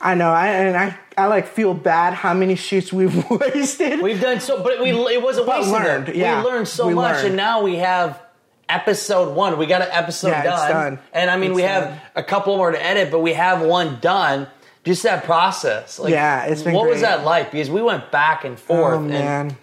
[0.00, 0.30] I know.
[0.30, 4.00] I and I, I like feel bad how many shoots we've wasted.
[4.00, 5.74] We've done so, but we it wasn't But wasted.
[5.74, 6.12] learned, though.
[6.12, 6.42] yeah.
[6.42, 7.26] We learned so We much, learned.
[7.28, 8.20] and now we have
[8.68, 9.58] episode one.
[9.58, 10.70] We got an episode Yeah, it's done.
[10.94, 10.98] done.
[11.12, 12.00] and I mean It's we have done.
[12.16, 14.46] a couple more to edit, but we have one done.
[14.84, 17.50] Just that process, like, Yeah, it's been what was that like?
[17.52, 18.94] Because we went back and oh, forth.
[18.94, 19.56] Oh and man.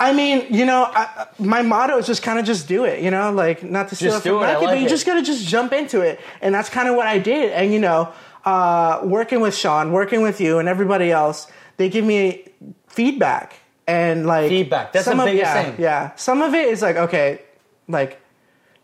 [0.00, 3.02] I mean, you know, I, my motto is just kind of just do it.
[3.02, 4.86] You know, like not to steal Just it from do it, Becky, like but you
[4.86, 4.88] it.
[4.88, 7.52] just gotta just jump into it, and that's kind of what I did.
[7.52, 8.10] And you know,
[8.44, 11.46] uh, working with Sean, working with you, and everybody else,
[11.76, 12.48] they give me
[12.86, 13.54] feedback
[13.86, 14.92] and like Feedback.
[14.92, 15.74] That's some the of, yeah, thing.
[15.78, 17.42] Yeah, some of it is like okay,
[17.88, 18.20] like.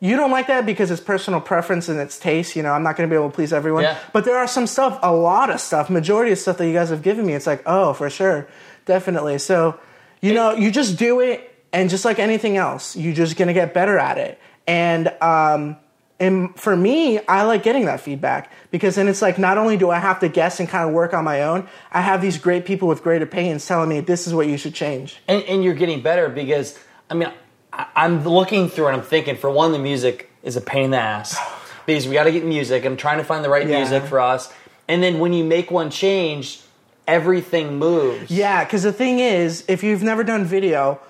[0.01, 2.57] You don't like that because it's personal preference and it's taste.
[2.57, 3.85] You know, I'm not going to be able to please everyone.
[3.85, 3.97] Yeah.
[4.13, 6.91] But there are some stuff, a lot of stuff, majority of stuff that you guys
[6.91, 7.33] have given me.
[7.33, 8.47] It's like, oh, for sure,
[8.85, 9.39] definitely.
[9.39, 9.81] So,
[10.21, 13.73] you know, you just do it, and just like anything else, you're just gonna get
[13.73, 14.39] better at it.
[14.67, 15.77] And um,
[16.21, 19.91] and for me, I like getting that feedback because then it's like not only do
[19.91, 22.65] I have to guess and kind of work on my own, I have these great
[22.65, 25.17] people with great opinions telling me this is what you should change.
[25.29, 26.79] and, and you're getting better because
[27.11, 27.33] I mean
[27.73, 30.91] I, I'm looking through and I'm thinking for one the music is a pain in
[30.93, 31.37] the ass
[31.87, 32.85] because we got to get music.
[32.85, 33.79] I'm trying to find the right Yeah.
[33.79, 34.53] music for us,
[34.89, 36.61] and then when you make one change,
[37.09, 38.31] everything moves.
[38.31, 41.01] Yeah, because the thing is, if you've never done video,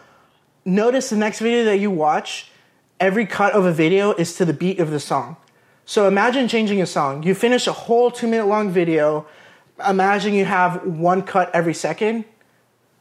[0.65, 2.51] notice the next video that you watch,
[3.01, 5.37] every cut of a video is to the beat of the song.
[5.87, 7.23] So imagine changing a song.
[7.23, 9.27] You finish a whole two minute long video.
[9.87, 12.25] Imagine you have one cut every second.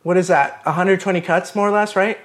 [0.02, 0.66] What is that?
[0.66, 2.18] 120 cuts, more or less, right?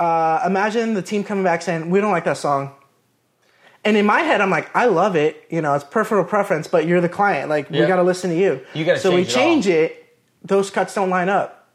[0.00, 2.72] Uh, imagine the team coming back saying, We don't like that song.
[3.84, 5.44] And in my head, I'm like, I love it.
[5.50, 7.48] You know, it's personal preference, but you're the client.
[7.48, 8.64] Like, we got to listen to you.
[8.74, 10.18] You gotta So we change it change it.
[10.44, 11.68] Those cuts don't line up.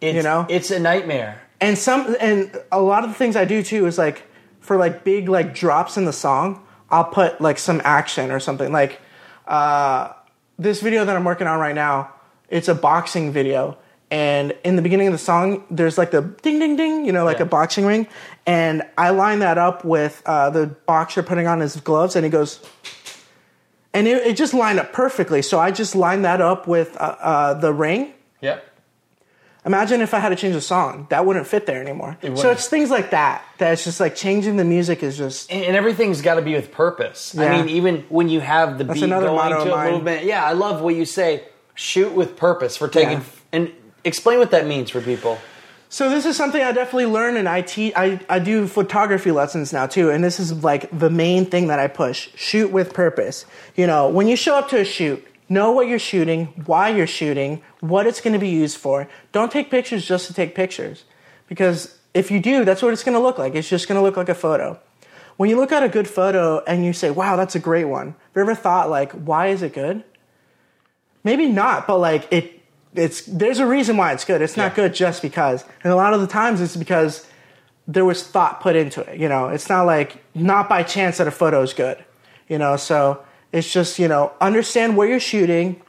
[0.00, 0.46] it's, you know?
[0.48, 1.40] it's a nightmare.
[1.60, 4.22] and some and a lot of the things I do too is like
[4.66, 8.72] for like big like drops in the song, I'll put like some action or something.
[8.72, 9.00] Like
[9.46, 10.12] uh,
[10.58, 12.12] this video that I'm working on right now,
[12.48, 13.78] it's a boxing video,
[14.10, 17.24] and in the beginning of the song, there's like the ding ding ding, you know,
[17.24, 17.44] like Yeah.
[17.44, 18.06] a boxing ring,
[18.44, 22.30] and I line that up with uh, the boxer putting on his gloves, and he
[22.30, 22.60] goes.
[23.94, 25.40] And it, it just lined up perfectly.
[25.40, 28.65] So I just lined that up with uh, uh, the ring, Yep.
[29.66, 32.16] Imagine if I had to change a song, that wouldn't fit there anymore.
[32.22, 33.44] It So it's things like that.
[33.58, 36.54] That it's just like changing the music is just and, and everything's got to be
[36.54, 37.36] with purpose.
[37.36, 40.52] I mean, even when you have the That's beat going to a movement, yeah, I
[40.52, 41.44] love what you say.
[41.74, 43.24] Shoot with purpose for taking Yeah.
[43.52, 43.72] and
[44.04, 45.38] explain what that means for people.
[45.88, 49.72] So this is something I definitely learn, and I te- I, I do photography lessons
[49.72, 53.46] now too, and this is like the main thing that I push: shoot with purpose.
[53.76, 57.06] You know, when you show up to a shoot, know what you're shooting, why you're
[57.06, 59.08] shooting, what it's going to be used for.
[59.32, 61.04] Don't take pictures just to take pictures,
[61.48, 63.54] because if you do, that's what it's going to look like.
[63.54, 64.78] It's just going to look like a photo.
[65.36, 68.08] When you look at a good photo and you say, "Wow, that's a great one,"
[68.08, 70.02] have you ever thought like, "Why is it good?"
[71.24, 72.60] Maybe not, but like it
[72.94, 74.40] it's there's a reason why it's good.
[74.40, 74.76] It's not Yeah.
[74.76, 75.64] good just because.
[75.84, 77.26] And a lot of the times it's because
[77.86, 79.48] there was thought put into it, you know.
[79.48, 81.98] It's not like not by chance that a photo is good.
[82.48, 83.18] You know, so
[83.52, 85.82] it's just, you know, understand where you're shooting.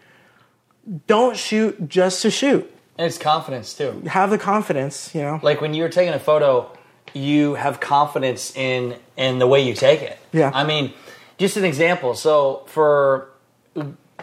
[1.05, 2.71] Don't shoot just to shoot.
[2.97, 4.01] And it's confidence too.
[4.07, 5.39] Have the confidence, you know.
[5.43, 6.71] Like when you're taking a photo,
[7.13, 10.17] you have confidence in in the way you take it.
[10.31, 10.51] Yeah.
[10.53, 10.93] I mean,
[11.37, 12.15] just an example.
[12.15, 13.29] So for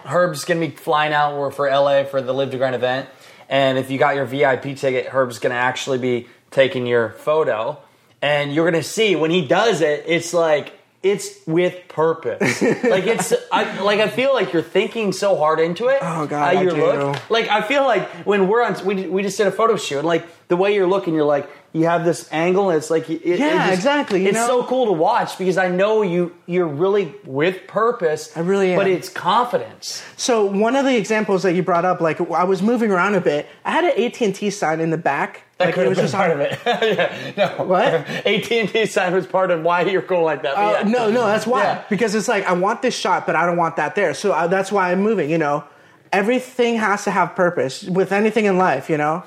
[0.04, 3.08] Herb's gonna be flying out we're for LA for the Live to Grind event,
[3.48, 7.78] and if you got your VIP ticket, Herb's gonna actually be taking your photo,
[8.20, 10.72] and you're gonna see when he does it, it's like
[11.04, 12.62] it's with purpose.
[12.62, 15.98] like it's I, like I feel like you're thinking so hard into it.
[16.00, 16.76] Oh, God, how I you do.
[16.76, 17.30] look.
[17.30, 20.06] Like I feel like when we're on, we we just did a photo shoot, and
[20.06, 23.20] like the way you're looking, you're like you have this angle, and it's like it,
[23.24, 24.46] it Yeah, just- exactly, you it's know?
[24.46, 28.34] so cool to watch because I know you you're really with purpose.
[28.36, 28.78] I really am.
[28.78, 30.00] but it's confidence.
[30.16, 33.20] So one of the examples that you brought up, like I was moving around a
[33.20, 35.42] bit, I had an AT and T sign in the back.
[35.58, 36.58] That like could have been just part on- of it.
[36.96, 37.64] yeah, no.
[37.64, 37.84] What?
[38.26, 40.54] AT and T sign was part of why you're cool like that.
[40.56, 40.88] Uh, yeah.
[40.88, 41.62] No, no, that's why.
[41.64, 41.84] Yeah.
[41.90, 44.14] Because it's like I want this shot, but I don't want that there.
[44.14, 45.28] So I, that's why I'm moving.
[45.28, 45.64] You know,
[46.12, 48.88] everything has to have purpose with anything in life.
[48.88, 49.24] You know,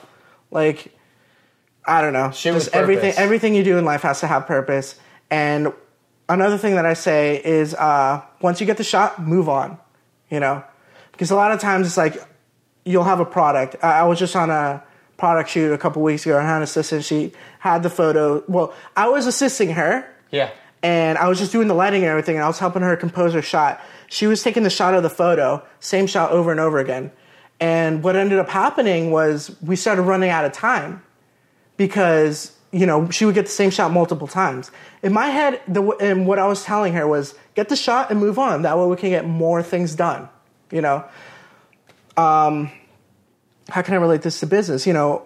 [0.52, 0.94] like
[1.88, 3.14] I don't know, with just everything.
[3.18, 4.96] Everything you do in life has to have purpose.
[5.32, 5.72] And
[6.30, 9.78] another thing that I say is, uh, once you get the shot, move on.
[10.30, 10.64] You know,
[11.14, 12.22] because a lot of times it's like
[12.84, 13.78] you'll have a product.
[13.82, 14.84] I, I was just on a
[15.18, 16.38] product shoot a couple weeks ago.
[16.38, 17.06] I had an assistant.
[17.06, 18.44] She had the photo.
[18.50, 20.50] Well, I was assisting her Yeah.
[20.84, 23.34] and I was just doing the lighting and everything, and I was helping her compose
[23.34, 23.80] her shot.
[24.10, 27.12] She was taking the shot of the photo, same shot over and over again.
[27.62, 31.02] And what ended up happening was we started running out of time
[31.78, 34.72] because you know she would get the same shot multiple times.
[35.02, 38.20] In my head, the and what I was telling her was get the shot and
[38.20, 38.64] move on.
[38.64, 40.28] That way we can get more things done.
[40.72, 41.06] You know,
[42.18, 42.72] um,
[43.70, 44.86] how can I relate this to business?
[44.86, 45.26] You know,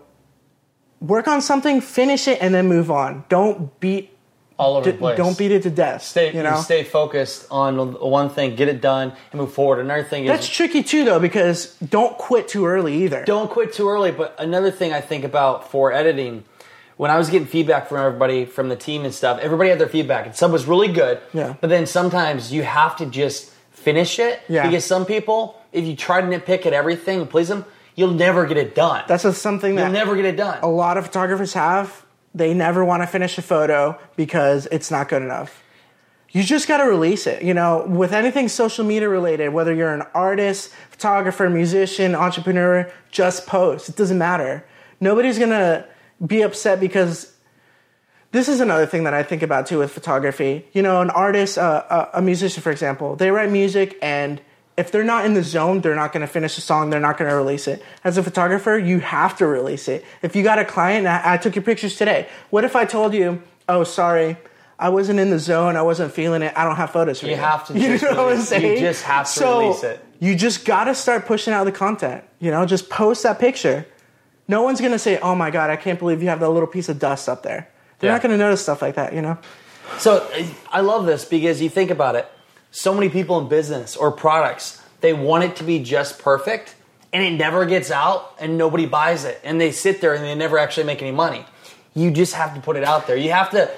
[1.00, 3.26] work on something, finish it, and then move on.
[3.28, 4.16] Don't beat
[4.58, 5.18] All over D- the place.
[5.18, 6.04] don't beat it to death.
[6.04, 9.80] Stay, you know, stay focused on one thing, get it done, and move forward.
[9.80, 13.24] Another thing is that's tricky too, though, because don't quit too early either.
[13.26, 14.12] don't quit too early.
[14.12, 16.44] But another thing I think about for editing,
[16.98, 19.90] when I was getting feedback from everybody from the team and stuff, everybody had their
[19.90, 21.20] feedback, and some was really good.
[21.34, 21.56] Yeah.
[21.60, 24.42] But then sometimes you have to just finish it.
[24.48, 24.68] Yeah.
[24.68, 28.46] Because some people, if you try to nitpick at everything and please them, you'll never
[28.46, 29.04] get it done.
[29.08, 30.60] That's something that you'll never get it done.
[30.62, 32.06] a lot of photographers have.
[32.34, 35.64] They never want to finish a photo because it's not good enough.
[36.32, 37.44] You just got to release it.
[37.44, 43.48] You know, with anything social media related, whether you're an artist, photographer, musician, entrepreneur, just
[43.48, 43.90] post.
[43.90, 44.66] It doesn't matter.
[45.02, 45.86] Nobody's going to
[46.26, 47.36] be upset because
[48.32, 50.66] this is another thing that I think about too with photography.
[50.72, 54.42] You know, an artist, uh, a, a musician, for example, they write music and
[54.82, 56.90] if they're not in the zone, they're not going to finish the song.
[56.90, 57.82] They're not going to release it.
[58.04, 60.04] As a photographer, you have to release it.
[60.22, 62.28] If you got a client, I, I took your pictures today.
[62.50, 64.38] What if I told you, oh, sorry,
[64.80, 65.76] I wasn't in the zone.
[65.76, 66.54] I wasn't feeling it.
[66.58, 67.34] I don't have photos for you.
[67.34, 69.84] You have to You just know what I'm release- you just have to So, release
[69.84, 70.06] it.
[70.20, 72.24] You just got to start pushing out the content.
[72.40, 73.86] You know, just post that picture.
[74.48, 76.68] No one's going to say, oh my God, I can't believe you have that little
[76.68, 77.70] piece of dust up there.
[78.00, 78.16] They're Yeah.
[78.16, 79.38] not going to notice stuff like that, you know?
[80.00, 80.28] So
[80.72, 82.28] I love this because you think about it.
[82.72, 86.76] So many people in business or products, they want it to be just perfect
[87.14, 89.40] and it never gets out and nobody buys it.
[89.44, 91.46] And they sit there and they never actually make any money.
[91.94, 93.18] You just have to put it out there.
[93.18, 93.70] You have to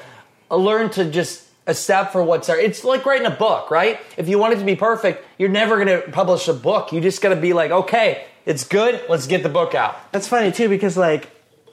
[0.52, 2.60] uh, learn to just accept for what's there.
[2.60, 4.00] It's like writing a book, right?
[4.18, 6.92] If you want it to be perfect, you're never going to publish a book.
[6.92, 9.02] You just got to be like, okay, it's good.
[9.10, 10.12] Let's get the book out.
[10.12, 11.30] That's funny too because like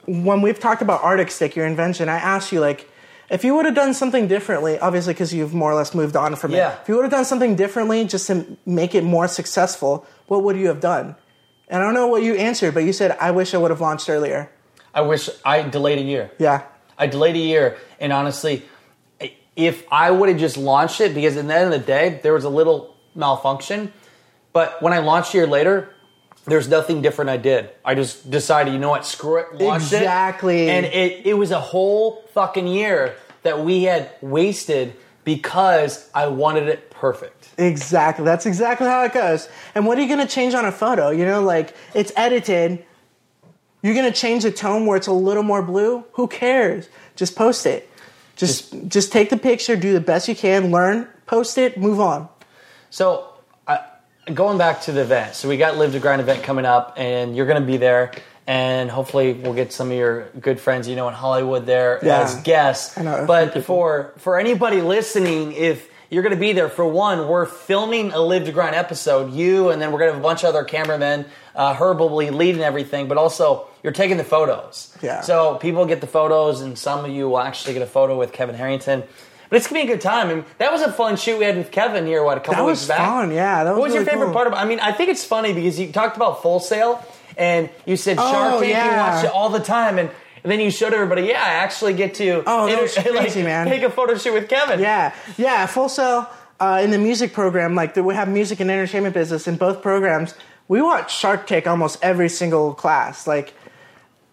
[0.07, 2.89] when we've talked about Arctic Stick, your invention, I asked you like
[3.31, 6.35] if you would have done something differently, obviously because you've more or less moved on
[6.35, 6.73] from Yeah.
[6.73, 6.79] it.
[6.83, 10.57] If you would have done something differently just to make it more successful, what would
[10.57, 11.15] you have done?
[11.69, 13.79] And I don't know what you answered, but you said I wish I would have
[13.81, 14.49] launched earlier.
[14.93, 16.31] I wish I delayed a year.
[16.37, 16.63] Yeah.
[16.97, 18.63] I delayed a year, and honestly,
[19.55, 22.33] if I would have just launched it, because at the end of the day, there
[22.33, 23.91] was a little malfunction,
[24.53, 25.89] but when I launched a year later,
[26.45, 27.69] there's nothing different I did.
[27.85, 30.67] I just decided, you know what, screw it, Exactly.
[30.67, 30.69] it.
[30.69, 36.67] And it, it was a whole fucking year that we had wasted because I wanted
[36.67, 37.49] it perfect.
[37.57, 38.25] Exactly.
[38.25, 39.47] That's exactly how it goes.
[39.75, 41.09] And what are you going to change on a photo?
[41.09, 42.83] You know, like it's edited.
[43.83, 46.03] You're going to change the tone where it's a little more blue.
[46.13, 46.89] Who cares?
[47.15, 47.87] Just post it.
[48.35, 52.27] Just just take the picture, do the best you can, learn, post it, move on.
[52.89, 53.30] So,
[54.33, 57.35] going back to the event, so we got Live to Grind event coming up, and
[57.35, 58.11] you're going to be there,
[58.47, 62.21] and hopefully we'll get some of your good friends you know in Hollywood there Yeah.
[62.21, 62.97] as guests.
[62.97, 67.27] I know, But for for anybody listening, if you're going to be there, for one,
[67.29, 69.31] we're filming a Live to Grind episode.
[69.31, 71.25] You and then we're going to have a bunch of other cameramen.
[71.55, 74.95] Uh, Herb will be leading everything, but also you're taking the photos.
[75.01, 75.21] Yeah.
[75.21, 78.33] So people get the photos, and some of you will actually get a photo with
[78.33, 79.03] Kevin Harrington.
[79.51, 81.57] But it's gonna be a good time, and that was a fun shoot we had
[81.57, 82.23] with Kevin here.
[82.23, 82.99] What a couple That weeks was back.
[82.99, 84.33] fun, yeah, that was what was your really favorite cool.
[84.33, 84.53] part of?
[84.53, 87.05] I mean, I think it's funny because you talked about Full Sail,
[87.37, 88.63] and you said Oh, Shark Tank.
[88.63, 89.15] You yeah.
[89.15, 90.09] watch it all the time, and,
[90.43, 91.23] and then you showed everybody.
[91.23, 92.43] Yeah, I actually get to.
[92.47, 93.67] Oh, inter- crazy, man.
[93.67, 94.79] Take a photo shoot with Kevin.
[94.79, 95.65] Yeah, yeah.
[95.65, 96.29] Full Sail
[96.61, 100.33] uh, in the music program, like we have music and entertainment business in both programs.
[100.69, 103.27] We watch Shark Tank almost every single class.
[103.27, 103.53] Like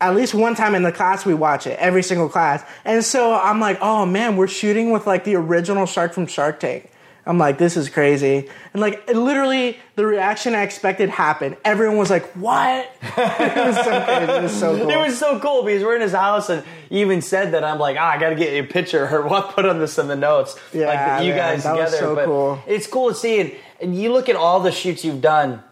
[0.01, 2.65] at least one time in the class, we watch it every single class.
[2.85, 6.61] And so I'm like, oh man, we're shooting with like the original shark from Shark
[6.61, 6.91] Tank.
[7.29, 8.49] I'm like, this is crazy.
[8.73, 11.59] And like, literally, the reaction I expected happened.
[11.63, 12.91] Everyone was like, what?
[13.03, 14.33] it was so crazy.
[14.33, 14.89] It was so cool.
[14.89, 17.79] It was so cool because we're in his house and he even said that I'm
[17.79, 20.09] like, ah, I got to get you a picture or what put on this in
[20.09, 20.59] the notes.
[20.73, 22.63] Yeah, like you man, guys that was so but cool.
[22.67, 23.41] it's cool to see.
[23.41, 25.63] And, and you look at all the shoots you've done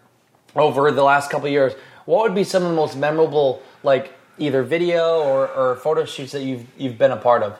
[0.55, 1.73] over the last couple of years.
[2.05, 6.31] What would be some of the most memorable, like either video or, or photo shoots
[6.31, 7.59] that you've you've been a part of?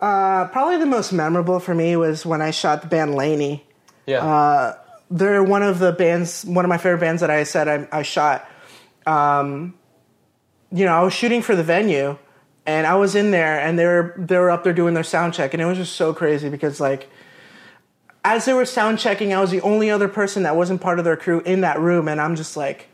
[0.00, 3.64] Uh, probably the most memorable for me was when I shot the band LANY.
[4.06, 4.24] Yeah.
[4.24, 4.78] Uh,
[5.12, 8.02] they're one of the bands, one of my favorite bands that I said I, I
[8.02, 8.48] shot.
[9.06, 9.74] Um,
[10.72, 12.18] you know, I was shooting for the venue,
[12.66, 15.34] and I was in there, and they were they were up there doing their sound
[15.34, 17.08] check, and it was just so crazy because like,
[18.24, 21.04] as they were sound checking, I was the only other person that wasn't part of
[21.04, 22.88] their crew in that room, and I'm just like,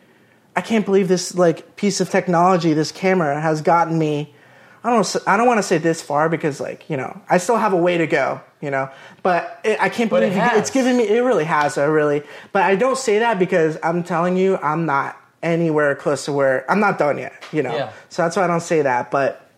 [0.58, 4.34] I can't believe this like piece of technology, this camera has gotten me.
[4.82, 7.56] I don't I don't want to say this far because like you know I still
[7.58, 8.88] have a way to go you know
[9.22, 10.58] but it, I can't But it believe has.
[10.60, 14.02] it's given me it really has uh, really but I don't say that because I'm
[14.02, 17.92] telling you I'm not anywhere close to where I'm not done yet you know Yeah.
[18.08, 19.48] so that's why I don't say that but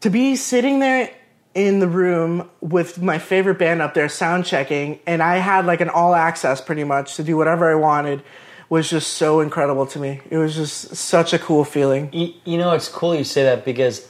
[0.00, 1.10] to be sitting there
[1.54, 5.80] in the room with my favorite band up there sound checking and I had like
[5.80, 8.22] an all access pretty much to do whatever I wanted
[8.68, 12.58] was just so incredible to me it was just such a cool feeling You, you
[12.58, 14.06] know, it's cool you say that because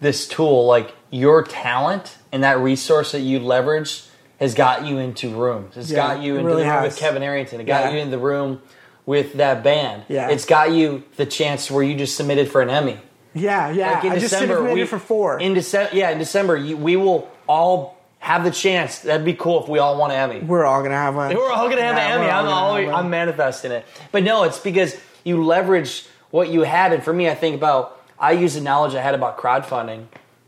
[0.00, 4.06] this tool, like your talent and that resource that you leveraged,
[4.40, 5.76] has got you into rooms.
[5.76, 6.92] It's Yeah, got you into really the room has.
[6.92, 7.60] with Kevin Harrington.
[7.60, 7.90] It got Yeah.
[7.92, 8.60] you in the room
[9.06, 10.02] with that band.
[10.08, 10.28] Yeah.
[10.28, 12.98] It's got you the chance where you just submitted for an Emmy.
[13.34, 16.18] yeah yeah Like in I just December, submitted we, for four In December, yeah, in
[16.18, 19.00] December, you, we will all have the chance.
[19.00, 20.40] That'd be cool if we all won an Emmy.
[20.40, 21.34] We're all gonna have one.
[21.36, 22.30] We're all gonna have Yeah, an Emmy.
[22.30, 22.88] I'm always.
[22.88, 23.84] I'm manifesting it.
[24.12, 28.00] But no, it's because you leverage what you had, and for me, I think about
[28.18, 30.06] I use the knowledge I had about crowdfunding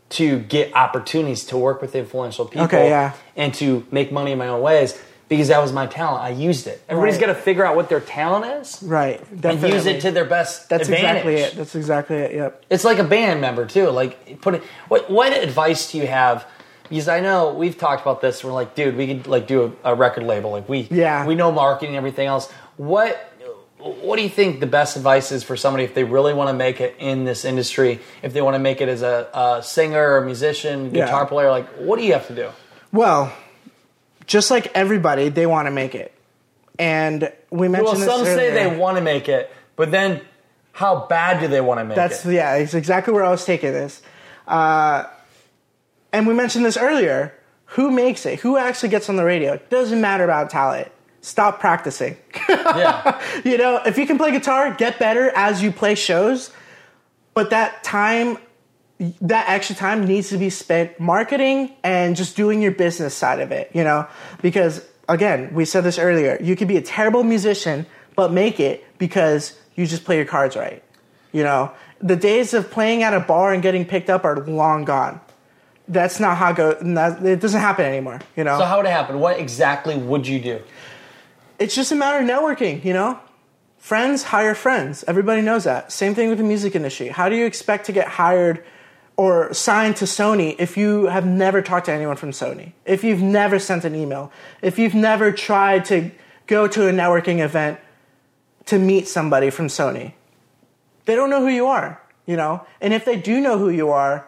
[0.09, 3.13] to get opportunities to work with influential people, Okay, yeah.
[3.35, 4.99] and to make money in my own ways
[5.29, 6.23] because that was my talent.
[6.23, 6.81] I used it.
[6.89, 7.27] Everybody's Right.
[7.27, 9.21] got to figure out what their talent is right.
[9.43, 11.09] and use it to their best That's advantage.
[11.25, 11.55] exactly it.
[11.57, 12.31] That's exactly it.
[12.33, 12.63] Yep.
[12.69, 13.89] It's like a band member too.
[13.89, 14.63] Like put it.
[14.87, 16.45] What what advice do you have?
[16.89, 18.43] Because I know we've talked about this.
[18.43, 20.51] We're like, dude, we could like do a, a record label.
[20.51, 21.25] Like we Yeah.
[21.25, 22.51] we know marketing and everything else.
[22.77, 23.23] What
[23.79, 26.53] what do you think the best advice is for somebody if they really want to
[26.53, 27.99] make it in this industry?
[28.23, 31.29] If they want to make it as a, a singer or musician, guitar Yeah.
[31.29, 32.49] player, like what do you have to do?
[32.91, 33.31] Well,
[34.25, 36.13] just like everybody, they want to make it,
[36.79, 37.99] and we mentioned.
[37.99, 40.21] Well, some say they want to make it, but then
[40.73, 42.23] how bad do they want to make That's it?
[42.29, 42.55] That's yeah.
[42.55, 44.01] It's exactly where I was taking this.
[44.47, 45.05] Uh,
[46.11, 47.33] and we mentioned this earlier.
[47.71, 48.39] Who makes it?
[48.39, 49.53] Who actually gets on the radio?
[49.53, 50.89] It doesn't matter about talent.
[51.21, 52.15] Stop practicing.
[52.47, 53.21] yeah.
[53.45, 56.51] you know, if you can play guitar, get better as you play shows.
[57.33, 58.37] But that time,
[59.21, 63.51] that extra time needs to be spent marketing and just doing your business side of
[63.51, 64.07] it, you know?
[64.41, 67.85] Because again, we said this earlier, you could be a terrible musician,
[68.15, 70.83] but make it because you just play your cards right.
[71.31, 74.85] You know, the days of playing at a bar and getting picked up are long
[74.85, 75.19] gone.
[75.87, 76.59] That's not how it
[77.25, 78.19] It doesn't happen anymore.
[78.35, 79.19] You know, So how would it happen?
[79.19, 80.61] What exactly would you do?
[81.59, 83.19] it's just a matter of networking, you know?
[83.79, 85.03] Friends hire friends.
[85.07, 85.91] Everybody knows that.
[85.91, 87.07] Same thing with the music industry.
[87.07, 88.63] How do you expect to get hired
[89.15, 92.73] or signed to Sony if you have never talked to anyone from Sony?
[92.85, 94.31] If you've never sent an email?
[94.61, 96.11] If you've never tried to
[96.45, 97.79] go to a networking event
[98.65, 100.13] to meet somebody from Sony?
[101.05, 102.67] They don't know who you are, you know?
[102.81, 104.26] And if they do know who you are,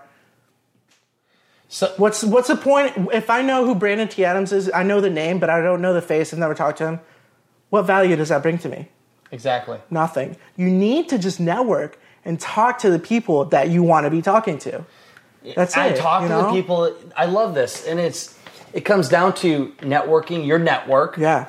[1.71, 4.25] So what's what's the point if I know who Brandon T.
[4.25, 6.79] Adams is, I know the name, but I don't know the face, I've never talked
[6.79, 6.99] to him.
[7.69, 8.89] What value does that bring to me?
[9.31, 9.77] exactly.
[9.91, 10.35] Nothing.
[10.57, 14.23] You need to just network and talk to the people that you want to be
[14.23, 14.83] talking to.
[15.55, 15.91] That's I it.
[15.93, 16.97] I talk you to the people.
[17.15, 18.35] I love this, and it's
[18.73, 20.47] it comes down to networking.
[20.47, 21.17] Your network.
[21.17, 21.47] Yeah.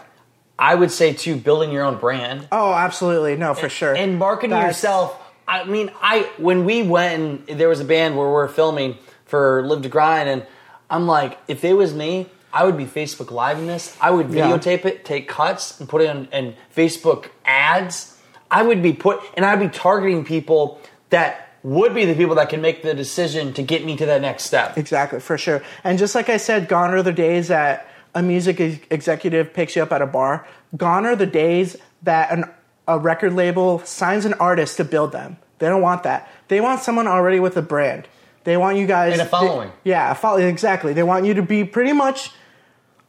[0.59, 3.35] I would say to building your own brand Oh, absolutely.
[3.37, 3.97] No, for sure.
[3.97, 5.17] and marketing That's- yourself.
[5.49, 8.99] I mean, I when we went and there was a band where we are filming
[9.31, 10.45] for Live to Grind, and
[10.91, 13.97] I'm like, if it was me, I would be Facebook Live in this.
[14.01, 14.49] I would Yeah.
[14.51, 18.17] videotape it, take cuts, and put it on in Facebook ads.
[18.51, 22.49] I would be put, and I'd be targeting people that would be the people that
[22.49, 24.77] can make the decision to get me to that next step.
[24.77, 25.63] Exactly, for sure.
[25.85, 29.77] And just like I said, gone are the days that a music ex- executive picks
[29.77, 30.47] you up at a bar.
[30.77, 32.45] Gone are the days that an,
[32.89, 35.37] a record label signs an artist to build them.
[35.61, 36.29] They don't want that.
[36.49, 38.09] They want someone already with a brand.
[38.45, 39.69] They want you guys And a following.
[39.85, 40.93] they- yeah, a follow, exactly.
[40.93, 42.31] They want you to be pretty much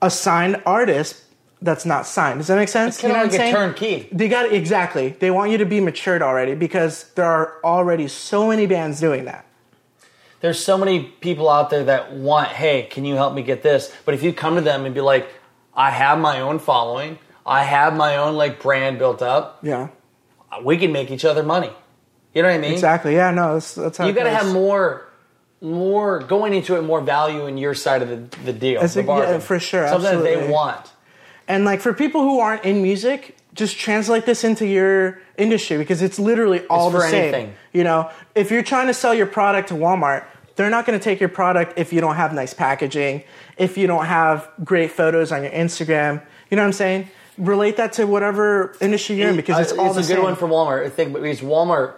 [0.02, 1.24] a signed artist
[1.62, 2.40] that's not signed.
[2.40, 2.96] Does that make sense?
[2.96, 3.54] It's what like I'm saying?
[3.54, 4.10] turnkey.
[4.12, 5.10] They got exactly.
[5.20, 9.26] They want you to be matured already because there are already so many bands doing
[9.26, 9.46] that.
[10.42, 13.94] there's so many people out there that want, hey, can you help me get this?
[14.06, 15.30] But if you come to them and be like,
[15.76, 19.90] I have my own following, I have my own like brand built up, Yeah.
[20.64, 21.70] we can make each other money.
[22.34, 22.72] You know what I mean?
[22.74, 23.14] Exactly.
[23.14, 23.30] Yeah.
[23.30, 23.54] No.
[23.54, 25.06] That's, that's how You got to have more,
[25.62, 28.82] more going into it, more value in your side of the, the deal.
[28.86, 30.92] The a- yeah, for sure, Something that they want.
[31.48, 36.02] And like for people who aren't in music, just translate this into your industry because
[36.02, 37.24] it's literally all It's the same.
[37.34, 37.54] anything.
[37.74, 40.24] You know, if you're trying to sell your product to Walmart,
[40.56, 43.24] they're not going to take your product if you don't have nice packaging,
[43.58, 46.22] if you don't have great photos on your Instagram.
[46.50, 47.10] You know what I'm saying?
[47.38, 50.24] Relate that to whatever industry you're in because it's all it's the a good same.
[50.24, 50.86] one for Walmart.
[50.86, 51.94] I think because Walmart,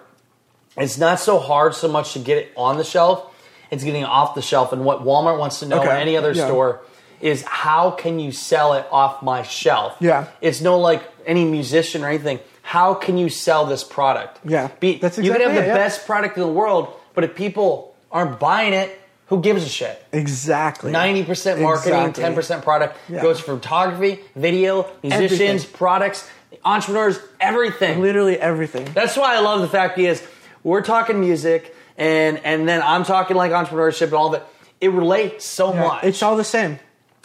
[0.78, 3.33] it's not so hard so much to get it on the shelf.
[3.74, 4.72] It's getting off the shelf.
[4.74, 6.46] And what Walmart wants to know, or any other Yeah.
[6.46, 6.82] store,
[7.22, 9.96] is how can you sell it off my shelf?
[10.00, 10.26] Yeah.
[10.42, 12.40] It's no like any musician or anything.
[12.62, 14.40] How can you sell this product?
[14.46, 14.70] Yeah.
[14.80, 15.76] Be, That's you can have the yeah.
[15.76, 18.90] best product in the world, but if people aren't buying it,
[19.28, 20.04] who gives a shit?
[20.12, 20.92] exactly.
[20.92, 22.24] Ninety percent marketing, Exactly.
[22.24, 23.22] ten percent product Yeah.
[23.22, 25.74] goes for photography, video, musicians, Everything.
[25.74, 26.30] products,
[26.66, 28.02] entrepreneurs, everything.
[28.02, 28.86] Literally everything.
[28.94, 30.22] That's why I love the fact is
[30.64, 34.48] we're talking music and and then I'm talking like entrepreneurship and all that.
[34.82, 36.04] It relates so Yeah, much.
[36.04, 36.80] It's all the same.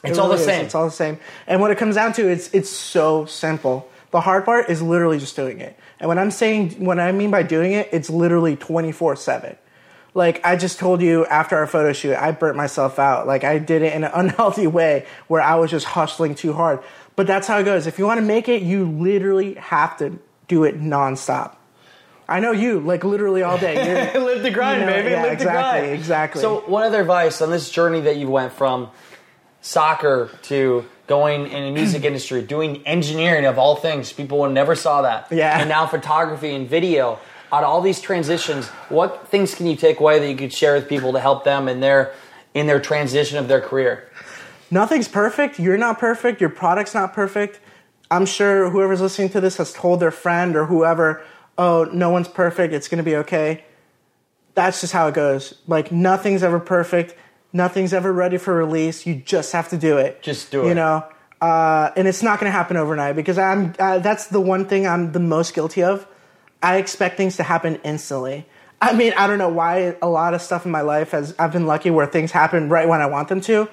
[0.05, 0.45] It's It all the is.
[0.45, 0.65] same.
[0.67, 1.19] It's all the same.
[1.47, 3.89] And when it comes down to it, it's it's so simple.
[4.11, 5.79] The hard part is literally just doing it.
[6.01, 9.57] And when I'm saying when I mean by doing it, it's literally 24/7.
[10.15, 13.27] Like I just told you after our photo shoot, I burnt myself out.
[13.27, 16.81] Like I did it in an unhealthy way where I was just hustling too hard.
[17.17, 17.87] But that's how it goes.
[17.89, 21.57] If you want to make it, you literally have to do it nonstop.
[22.29, 24.13] I know you, like literally all day.
[24.15, 25.11] You're, live the grind, You know, baby.
[25.11, 25.93] yeah, live exactly, the grind.
[26.01, 26.41] exactly.
[26.43, 28.91] So, what other advice on this journey that you went from
[29.61, 34.13] soccer to going in the music industry, doing engineering of all things?
[34.13, 35.29] People would never saw that.
[35.31, 35.59] Yeah.
[35.59, 37.19] And now photography and video.
[37.51, 40.75] Out of all these transitions, what things can you take away that you could share
[40.75, 42.13] with people to help them in their
[42.53, 44.05] in their transition of their career?
[44.71, 45.59] nothing's perfect.
[45.59, 46.43] You're not perfect.
[46.43, 47.59] Your product's not perfect.
[48.11, 51.23] I'm sure whoever's listening to this has told their friend or whoever,
[51.59, 52.73] oh, no one's perfect.
[52.73, 53.65] It's going to be okay.
[54.55, 55.55] That's just how it goes.
[55.67, 57.15] Like, nothing's ever perfect.
[57.53, 59.07] Nothing's ever ready for release.
[59.07, 60.23] You just have to do it.
[60.23, 60.69] Just do it.
[60.69, 61.05] You know?
[61.41, 64.87] Uh, and it's not going to happen overnight because I'm, uh, that's the one thing
[64.87, 66.07] I'm the most guilty of.
[66.63, 68.47] I expect things to happen instantly.
[68.81, 71.53] I mean, I don't know why a lot of stuff in my life has, I've
[71.53, 73.69] been lucky where things happen right when I want them to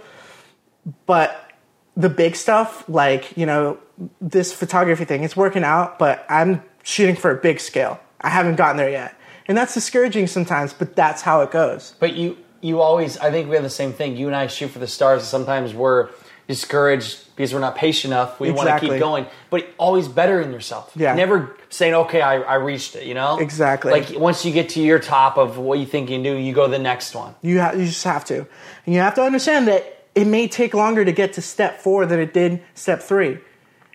[1.05, 1.51] but
[1.97, 3.77] the big stuff like you know
[4.21, 8.55] this photography thing it's working out but i'm shooting for a big scale i haven't
[8.55, 9.13] gotten there yet
[9.47, 13.47] and that's discouraging sometimes but that's how it goes But you you always I think
[13.49, 14.17] we have the same thing.
[14.17, 16.09] You and I shoot for the stars and sometimes we're
[16.47, 18.39] discouraged because we're not patient enough.
[18.39, 19.27] We want to keep going.
[19.49, 20.91] But always bettering yourself.
[20.95, 21.13] Yeah.
[21.13, 23.38] Never saying, Okay, I, I reached it, you know?
[23.39, 23.91] Exactly.
[23.91, 26.53] Like once you get to your top of what you think you can do, you
[26.53, 27.36] go the next one.
[27.41, 28.38] you, ha- you just have to
[28.86, 32.05] and you have to understand that it may take longer to get to step four
[32.07, 33.38] than it did step three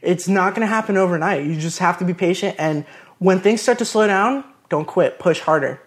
[0.02, 2.84] it's not going to happen overnight you just have to be patient and
[3.18, 5.80] when things start to slow down don't quit push harder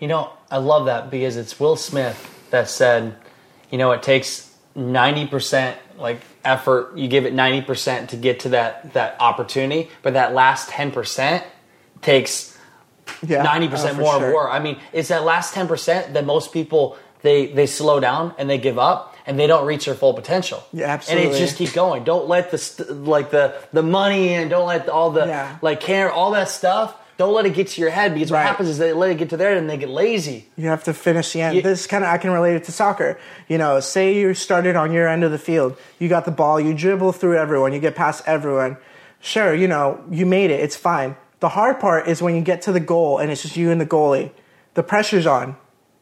[0.00, 2.18] You know, I love that because it's Will Smith
[2.50, 3.16] that said,
[3.70, 6.96] you know, it takes ninety percent like effort.
[6.96, 10.90] You give it ninety percent to get to that that opportunity, but that last ten
[10.90, 11.44] percent
[12.02, 12.58] takes
[13.26, 14.28] yeah uh, ninety oh, percent for more sure.
[14.28, 14.50] of work.
[14.52, 18.50] I mean, it's that last ten percent that most people they they slow down and
[18.50, 20.62] they give up and they don't reach their full potential.
[20.72, 21.24] Yeah, absolutely.
[21.26, 22.04] And it's just keep going.
[22.04, 25.56] Don't let the st- like the the money and don't let all the Yeah.
[25.62, 26.96] like care all that stuff.
[27.16, 29.30] Don't let it get to your head because what happens is they let it get
[29.30, 30.48] to there and they get lazy.
[30.56, 31.54] You have to finish the end.
[31.56, 33.18] You- this kind of I can relate it to soccer.
[33.46, 36.58] You know, say you started on your end of the field, you got the ball,
[36.60, 38.78] you dribble through everyone, you get past everyone.
[39.20, 40.58] Sure, you know, you made it.
[40.60, 41.16] It's fine.
[41.40, 43.80] The hard part is when you get to the goal and it's just you and
[43.80, 44.30] the goalie.
[44.74, 45.56] The pressure's on.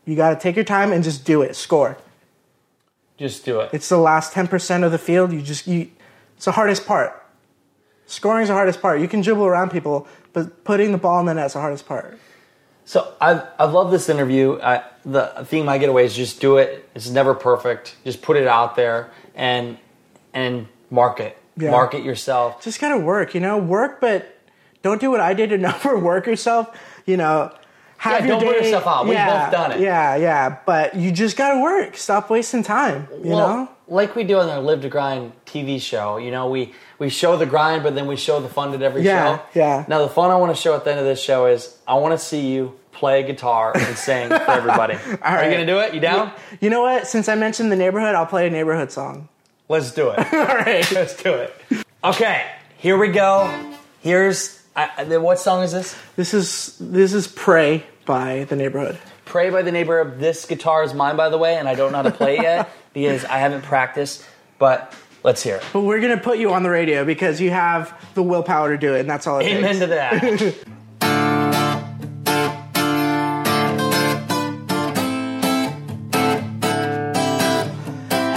[0.07, 1.55] You got to take your time and just do it.
[1.57, 1.99] Score.
[3.23, 3.71] Just do it.
[3.73, 5.33] It's the last 10% of the field.
[5.33, 5.93] You just you
[6.35, 7.25] it's the hardest part.
[8.07, 9.01] Scoring is the hardest part.
[9.01, 11.87] You can dribble around people, but putting the ball in the net is the hardest
[11.87, 12.19] part.
[12.85, 14.59] So I've I've loved this interview.
[14.61, 16.89] I, the theme I get away is just do it.
[16.97, 17.95] It's never perfect.
[18.03, 19.79] Just put it out there and
[20.35, 21.39] and market.
[21.57, 21.71] Yeah.
[21.71, 22.61] Market yourself.
[22.61, 24.37] just gotta work, you know, work, but
[24.83, 26.77] don't do what I did and overwork yourself.
[27.07, 27.55] You know,
[28.03, 29.05] have Yeah, your don't day- yourself out.
[29.05, 29.81] We've yeah, both done it.
[29.81, 31.97] Yeah, yeah, but you just gotta work.
[31.97, 33.07] Stop wasting time.
[33.23, 36.17] You well, know, like we do on our Live to Grind TV show.
[36.17, 39.03] You know, we we show the grind, but then we show the fun at every
[39.03, 39.43] Yeah, show.
[39.55, 39.85] yeah.
[39.87, 41.95] Now the fun I want to show at the end of this show is I
[41.95, 44.95] want to see you play guitar and sing for everybody.
[44.95, 45.45] Are right.
[45.47, 45.95] you gonna do it?
[45.95, 46.33] You down?
[46.61, 47.07] you know what?
[47.07, 49.29] Since I mentioned the Neighbourhood, I'll play a Neighbourhood song.
[49.69, 50.19] Let's do it.
[50.35, 50.91] All right.
[50.91, 51.55] Let's do it.
[52.03, 52.45] Okay,
[52.79, 53.49] here we go.
[54.01, 55.95] Here's I- what song is this?
[56.17, 58.99] This is this is "Prey" by the Neighbourhood.
[59.25, 61.93] Prey by the neighbor of this guitar is mine, by the way, and I don't
[61.93, 64.25] know how to play it yet because I haven't practiced.
[64.59, 65.65] But let's hear it.
[65.73, 68.95] But we're gonna put you on the radio because you have the willpower to do
[68.95, 69.79] it, and that's all it Amen takes.
[69.81, 70.69] to that.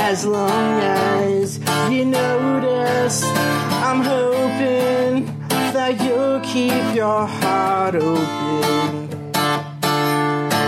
[0.08, 1.60] As long as
[1.92, 9.15] you notice, I'm hoping that you'll keep your heart open.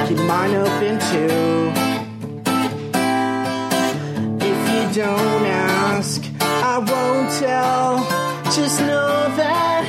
[0.08, 1.72] Keep mine open too.
[4.40, 7.98] If you don't ask, I won't tell.
[8.56, 9.84] Just know that,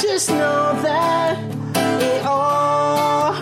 [0.00, 1.38] just know that
[2.00, 3.34] it all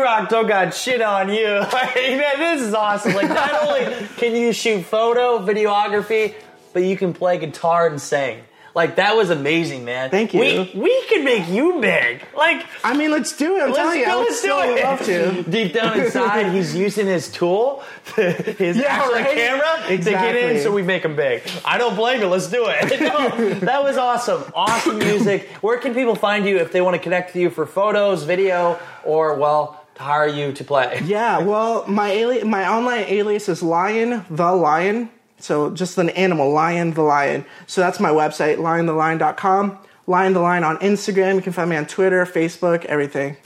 [0.00, 1.46] Rock don't got shit on you.
[1.72, 3.14] Like, man, this is awesome.
[3.14, 6.34] Like, not only can you shoot photo, videography,
[6.72, 8.42] but you can play guitar and sing.
[8.72, 10.10] Like, that was amazing, man.
[10.10, 10.38] Thank you.
[10.40, 12.22] We, we can make you big.
[12.36, 13.62] Like, I mean, let's do it.
[13.62, 14.84] I'm telling you, I let's do it.
[14.84, 15.42] love to.
[15.50, 17.82] Deep down inside, he's using his tool,
[18.14, 19.26] his Yeah, actual right?
[19.34, 21.42] camera, to get in so we make him big.
[21.64, 22.28] I don't blame you.
[22.28, 23.00] Let's do it.
[23.00, 24.44] No, that was awesome.
[24.54, 25.48] Awesome music.
[25.62, 28.78] Where can people find you if they want to connect with you for photos, video,
[29.02, 31.00] or, well, hire you to play?
[31.04, 35.10] Yeah, well, my ali- my online alias is Lion the Lion.
[35.38, 37.44] So just an animal, Lion the Lion.
[37.66, 39.78] So that's my website, lionthelion.com.
[40.06, 41.36] Lion the Lion on Instagram.
[41.36, 43.36] You can find me on Twitter, Facebook, everything.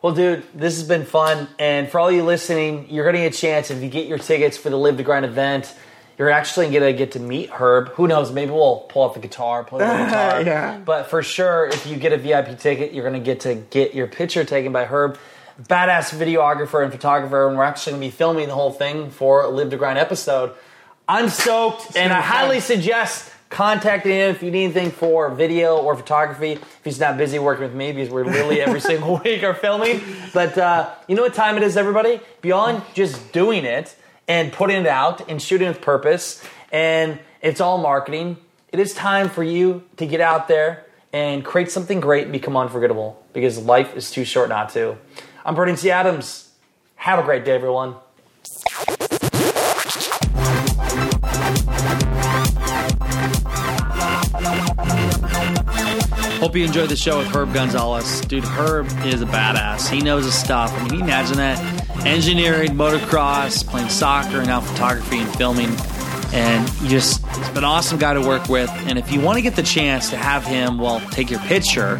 [0.00, 1.48] Well, dude, this has been fun.
[1.58, 4.18] And for all you listening, you're going to get a chance if you get your
[4.18, 5.74] tickets for the Live to Grind event.
[6.18, 7.88] You're actually going to get to meet Herb.
[7.94, 8.30] Who knows?
[8.30, 10.42] Maybe we'll pull out the guitar, play the guitar.
[10.42, 10.78] Yeah.
[10.78, 13.94] But for sure, if you get a VIP ticket, you're going to get to get
[13.94, 15.18] your picture taken by Herb.
[15.60, 17.48] Badass videographer and photographer.
[17.48, 19.98] And we're actually going to be filming the whole thing for a Live to Grind
[19.98, 20.52] episode.
[21.08, 25.94] I'm stoked, and I highly suggest contacting him if you need anything for video or
[25.96, 26.52] photography.
[26.52, 30.00] If he's not busy working with me, because we're literally every single week are filming.
[30.32, 32.20] But uh, you know what time it is, everybody?
[32.40, 33.94] Beyond just doing it
[34.26, 36.42] and putting it out and shooting with purpose,
[36.72, 38.38] and it's all marketing.
[38.72, 42.56] It is time for you to get out there and create something great and become
[42.56, 44.96] unforgettable because life is too short not to.
[45.46, 45.90] I'm Brandon T.
[45.90, 46.50] Adams.
[46.96, 47.96] Have a great day, everyone.
[56.40, 58.22] Hope you enjoyed the show with Herb Gonzalez.
[58.22, 59.90] Dude, Herb is a badass.
[59.90, 60.72] He knows his stuff.
[60.72, 61.84] I mean, can you imagine that?
[62.06, 65.74] engineering, motocross, playing soccer, and now photography and filming.
[66.32, 67.24] And just,
[67.56, 68.68] an awesome guy to work with.
[68.86, 71.98] And if you want to get the chance to have him, well, take your picture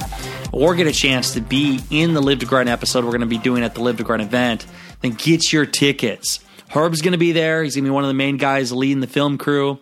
[0.55, 3.27] or get a chance to be in the Live to Grind episode we're going to
[3.27, 4.65] be doing at the Live to Grind event,
[5.01, 6.39] then get your tickets.
[6.69, 7.65] Herb's going to be there.
[7.65, 9.81] He's going to be one of the main guys leading the film crew.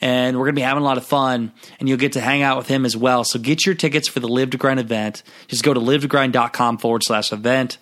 [0.00, 2.42] And we're going to be having a lot of fun, and you'll get to hang
[2.42, 3.22] out with him as well.
[3.22, 5.22] So get your tickets for the Live to Grind event.
[5.48, 7.78] Just go to livetogrind.com forward slash event.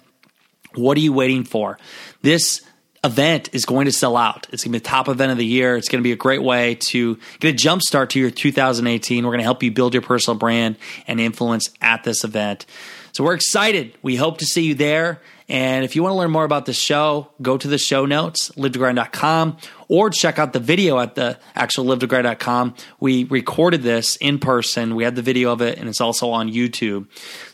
[0.74, 1.78] What are you waiting for?
[2.22, 2.62] This
[3.02, 4.46] event is going to sell out.
[4.52, 5.76] It's going to be the top event of the year.
[5.76, 9.24] It's going to be a great way to get a jump start to your 2018.
[9.24, 10.76] We're going to help you build your personal brand
[11.06, 12.66] and influence at this event.
[13.12, 13.96] So we're excited.
[14.02, 15.20] We hope to see you there.
[15.48, 18.50] And if you want to learn more about the show, go to the show notes,
[18.50, 19.56] livetogrind.com,
[19.88, 22.76] or check out the video at the actual livetogrind.com.
[23.00, 24.94] We recorded this in person.
[24.94, 27.08] We had the video of it, and it's also on YouTube.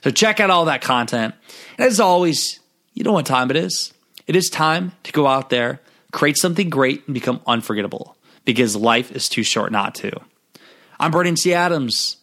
[0.05, 1.35] So check out all that content.
[1.79, 2.61] And as always,
[2.93, 3.95] you know what time it is.
[4.27, 5.81] It is time to go out there,
[6.13, 10.13] create something great, and become unforgettable because life is too short not to.
[10.99, 11.55] I'm Brandon T.
[11.55, 12.17] Adams.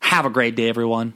[0.00, 1.14] Have a great day, everyone.